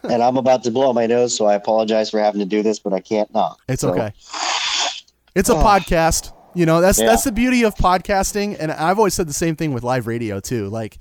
and 0.03 0.23
I'm 0.23 0.37
about 0.37 0.63
to 0.63 0.71
blow 0.71 0.93
my 0.93 1.05
nose, 1.05 1.35
so 1.35 1.45
I 1.45 1.55
apologize 1.55 2.09
for 2.09 2.19
having 2.19 2.39
to 2.39 2.45
do 2.45 2.63
this, 2.63 2.79
but 2.79 2.93
I 2.93 2.99
can't 2.99 3.31
not. 3.33 3.59
It's 3.67 3.81
so. 3.81 3.91
okay. 3.91 4.13
It's 5.35 5.49
a 5.49 5.55
oh. 5.55 5.63
podcast. 5.63 6.33
You 6.53 6.65
know, 6.65 6.81
that's 6.81 6.99
yeah. 6.99 7.05
that's 7.05 7.23
the 7.23 7.31
beauty 7.31 7.63
of 7.63 7.75
podcasting, 7.75 8.57
and 8.59 8.71
I've 8.71 8.97
always 8.97 9.13
said 9.13 9.27
the 9.27 9.33
same 9.33 9.55
thing 9.55 9.73
with 9.73 9.83
live 9.83 10.07
radio 10.07 10.39
too. 10.39 10.67
Like, 10.67 10.97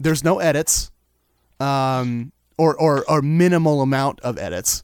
there's 0.00 0.24
no 0.24 0.38
edits, 0.38 0.90
um, 1.60 2.32
or 2.56 2.74
or 2.76 3.04
or 3.10 3.20
minimal 3.20 3.82
amount 3.82 4.20
of 4.20 4.38
edits, 4.38 4.82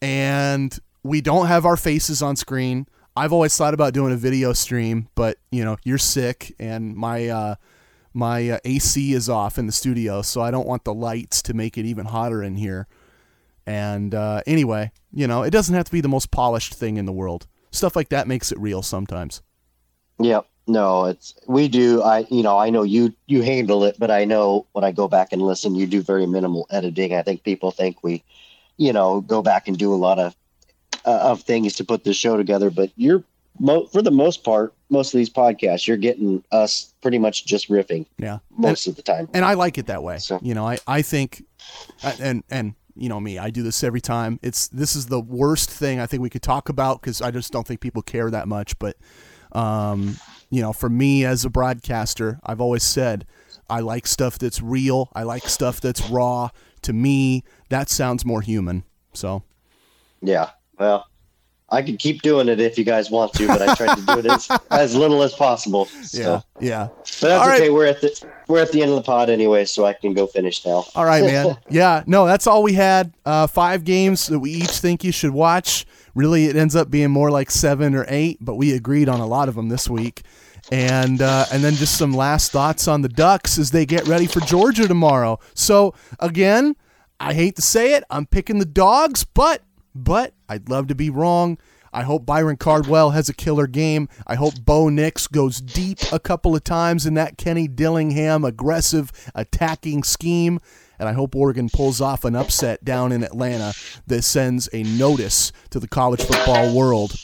and 0.00 0.78
we 1.02 1.20
don't 1.20 1.46
have 1.46 1.66
our 1.66 1.76
faces 1.76 2.22
on 2.22 2.36
screen. 2.36 2.86
I've 3.18 3.32
always 3.32 3.56
thought 3.56 3.74
about 3.74 3.94
doing 3.94 4.12
a 4.12 4.16
video 4.16 4.52
stream, 4.52 5.08
but 5.16 5.38
you 5.50 5.64
know, 5.64 5.76
you're 5.82 5.98
sick 5.98 6.54
and 6.60 6.94
my 6.94 7.26
uh, 7.26 7.54
my 8.14 8.50
uh, 8.50 8.58
AC 8.64 9.12
is 9.12 9.28
off 9.28 9.58
in 9.58 9.66
the 9.66 9.72
studio, 9.72 10.22
so 10.22 10.40
I 10.40 10.52
don't 10.52 10.68
want 10.68 10.84
the 10.84 10.94
lights 10.94 11.42
to 11.42 11.54
make 11.54 11.76
it 11.76 11.84
even 11.84 12.06
hotter 12.06 12.44
in 12.44 12.54
here. 12.54 12.86
And 13.66 14.14
uh, 14.14 14.42
anyway, 14.46 14.92
you 15.12 15.26
know, 15.26 15.42
it 15.42 15.50
doesn't 15.50 15.74
have 15.74 15.84
to 15.86 15.90
be 15.90 16.00
the 16.00 16.08
most 16.08 16.30
polished 16.30 16.74
thing 16.74 16.96
in 16.96 17.06
the 17.06 17.12
world. 17.12 17.48
Stuff 17.72 17.96
like 17.96 18.10
that 18.10 18.28
makes 18.28 18.52
it 18.52 18.58
real 18.60 18.82
sometimes. 18.82 19.42
Yep. 20.20 20.46
No, 20.68 21.06
it's 21.06 21.34
we 21.48 21.66
do. 21.66 22.02
I 22.02 22.24
you 22.30 22.44
know 22.44 22.56
I 22.56 22.70
know 22.70 22.84
you 22.84 23.12
you 23.26 23.42
handle 23.42 23.82
it, 23.82 23.96
but 23.98 24.12
I 24.12 24.26
know 24.26 24.66
when 24.72 24.84
I 24.84 24.92
go 24.92 25.08
back 25.08 25.32
and 25.32 25.42
listen, 25.42 25.74
you 25.74 25.88
do 25.88 26.02
very 26.02 26.26
minimal 26.26 26.68
editing. 26.70 27.14
I 27.14 27.22
think 27.22 27.42
people 27.42 27.72
think 27.72 28.04
we, 28.04 28.22
you 28.76 28.92
know, 28.92 29.22
go 29.22 29.42
back 29.42 29.66
and 29.66 29.76
do 29.76 29.92
a 29.92 29.96
lot 29.96 30.20
of 30.20 30.36
uh, 31.08 31.30
of 31.30 31.42
things 31.42 31.74
to 31.76 31.84
put 31.84 32.04
this 32.04 32.16
show 32.16 32.36
together, 32.36 32.70
but 32.70 32.90
you're 32.96 33.24
mo- 33.58 33.86
for 33.86 34.02
the 34.02 34.10
most 34.10 34.44
part, 34.44 34.74
most 34.90 35.14
of 35.14 35.18
these 35.18 35.30
podcasts, 35.30 35.86
you're 35.86 35.96
getting 35.96 36.44
us 36.52 36.92
pretty 37.00 37.18
much 37.18 37.46
just 37.46 37.70
riffing. 37.70 38.04
Yeah, 38.18 38.40
most 38.50 38.86
and, 38.86 38.92
of 38.92 38.96
the 38.96 39.02
time, 39.02 39.28
and 39.32 39.42
I 39.44 39.54
like 39.54 39.78
it 39.78 39.86
that 39.86 40.02
way. 40.02 40.18
So 40.18 40.38
you 40.42 40.54
know, 40.54 40.66
I 40.66 40.78
I 40.86 41.00
think, 41.00 41.44
and 42.20 42.44
and 42.50 42.74
you 42.94 43.08
know 43.08 43.20
me, 43.20 43.38
I 43.38 43.48
do 43.48 43.62
this 43.62 43.82
every 43.82 44.02
time. 44.02 44.38
It's 44.42 44.68
this 44.68 44.94
is 44.94 45.06
the 45.06 45.20
worst 45.20 45.70
thing 45.70 45.98
I 45.98 46.06
think 46.06 46.22
we 46.22 46.28
could 46.28 46.42
talk 46.42 46.68
about 46.68 47.00
because 47.00 47.22
I 47.22 47.30
just 47.30 47.52
don't 47.52 47.66
think 47.66 47.80
people 47.80 48.02
care 48.02 48.30
that 48.30 48.46
much. 48.46 48.78
But, 48.78 48.98
um, 49.52 50.16
you 50.50 50.60
know, 50.60 50.74
for 50.74 50.90
me 50.90 51.24
as 51.24 51.42
a 51.42 51.50
broadcaster, 51.50 52.38
I've 52.44 52.60
always 52.60 52.82
said 52.82 53.26
I 53.70 53.80
like 53.80 54.06
stuff 54.06 54.38
that's 54.38 54.60
real. 54.60 55.10
I 55.14 55.22
like 55.22 55.48
stuff 55.48 55.80
that's 55.80 56.08
raw. 56.10 56.50
To 56.82 56.92
me, 56.92 57.44
that 57.70 57.88
sounds 57.88 58.26
more 58.26 58.42
human. 58.42 58.84
So, 59.14 59.42
yeah. 60.20 60.50
Well, 60.78 61.06
I 61.70 61.82
could 61.82 61.98
keep 61.98 62.22
doing 62.22 62.48
it 62.48 62.60
if 62.60 62.78
you 62.78 62.84
guys 62.84 63.10
want 63.10 63.34
to, 63.34 63.46
but 63.46 63.60
I 63.60 63.74
try 63.74 63.94
to 63.94 64.00
do 64.00 64.18
it 64.18 64.26
as, 64.26 64.48
as 64.70 64.94
little 64.94 65.22
as 65.22 65.34
possible. 65.34 65.84
So. 65.84 66.18
Yeah, 66.18 66.40
yeah. 66.60 66.88
But 66.88 67.04
that's 67.20 67.22
All 67.24 67.52
okay. 67.52 67.62
right. 67.62 67.72
We're 67.72 67.86
at 67.86 68.00
the 68.00 68.28
we're 68.48 68.60
at 68.60 68.72
the 68.72 68.80
end 68.80 68.90
of 68.90 68.96
the 68.96 69.02
pod 69.02 69.28
anyway, 69.28 69.66
so 69.66 69.84
I 69.84 69.92
can 69.92 70.14
go 70.14 70.26
finish 70.26 70.64
now. 70.64 70.86
All 70.94 71.04
right, 71.04 71.22
man. 71.22 71.58
yeah, 71.68 72.02
no, 72.06 72.26
that's 72.26 72.46
all 72.46 72.62
we 72.62 72.72
had. 72.72 73.12
Uh, 73.26 73.46
five 73.46 73.84
games 73.84 74.28
that 74.28 74.38
we 74.38 74.50
each 74.50 74.78
think 74.78 75.04
you 75.04 75.12
should 75.12 75.32
watch. 75.32 75.84
Really, 76.14 76.46
it 76.46 76.56
ends 76.56 76.74
up 76.74 76.90
being 76.90 77.10
more 77.10 77.30
like 77.30 77.50
seven 77.50 77.94
or 77.94 78.06
eight, 78.08 78.38
but 78.40 78.54
we 78.54 78.74
agreed 78.74 79.08
on 79.08 79.20
a 79.20 79.26
lot 79.26 79.48
of 79.48 79.54
them 79.54 79.68
this 79.68 79.90
week. 79.90 80.22
And 80.72 81.20
uh, 81.20 81.44
and 81.52 81.62
then 81.62 81.74
just 81.74 81.98
some 81.98 82.12
last 82.12 82.50
thoughts 82.50 82.88
on 82.88 83.02
the 83.02 83.08
Ducks 83.08 83.58
as 83.58 83.70
they 83.70 83.84
get 83.84 84.06
ready 84.08 84.26
for 84.26 84.40
Georgia 84.40 84.88
tomorrow. 84.88 85.38
So 85.54 85.94
again, 86.18 86.76
I 87.20 87.34
hate 87.34 87.56
to 87.56 87.62
say 87.62 87.94
it, 87.94 88.04
I'm 88.10 88.26
picking 88.26 88.58
the 88.58 88.64
dogs, 88.64 89.24
but 89.24 89.62
but 89.94 90.34
I'd 90.48 90.68
love 90.68 90.86
to 90.88 90.94
be 90.94 91.10
wrong. 91.10 91.58
I 91.92 92.02
hope 92.02 92.26
Byron 92.26 92.56
Cardwell 92.56 93.10
has 93.10 93.28
a 93.28 93.34
killer 93.34 93.66
game. 93.66 94.08
I 94.26 94.34
hope 94.34 94.64
Bo 94.64 94.88
Nix 94.88 95.26
goes 95.26 95.60
deep 95.60 95.98
a 96.12 96.18
couple 96.18 96.54
of 96.54 96.64
times 96.64 97.06
in 97.06 97.14
that 97.14 97.38
Kenny 97.38 97.66
Dillingham 97.66 98.44
aggressive 98.44 99.10
attacking 99.34 100.02
scheme. 100.02 100.60
And 100.98 101.08
I 101.08 101.12
hope 101.12 101.34
Oregon 101.34 101.68
pulls 101.72 102.00
off 102.00 102.24
an 102.24 102.34
upset 102.34 102.84
down 102.84 103.12
in 103.12 103.22
Atlanta 103.22 103.72
that 104.06 104.22
sends 104.22 104.68
a 104.72 104.82
notice 104.82 105.52
to 105.70 105.80
the 105.80 105.88
college 105.88 106.22
football 106.22 106.74
world. 106.74 107.14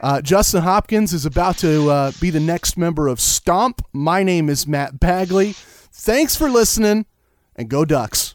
Uh, 0.00 0.20
Justin 0.20 0.62
Hopkins 0.62 1.14
is 1.14 1.24
about 1.24 1.56
to 1.58 1.88
uh, 1.88 2.12
be 2.20 2.28
the 2.28 2.40
next 2.40 2.76
member 2.76 3.08
of 3.08 3.20
Stomp. 3.20 3.80
My 3.92 4.22
name 4.22 4.50
is 4.50 4.66
Matt 4.66 5.00
Bagley. 5.00 5.54
Thanks 5.54 6.36
for 6.36 6.50
listening, 6.50 7.06
and 7.56 7.70
go 7.70 7.86
Ducks. 7.86 8.33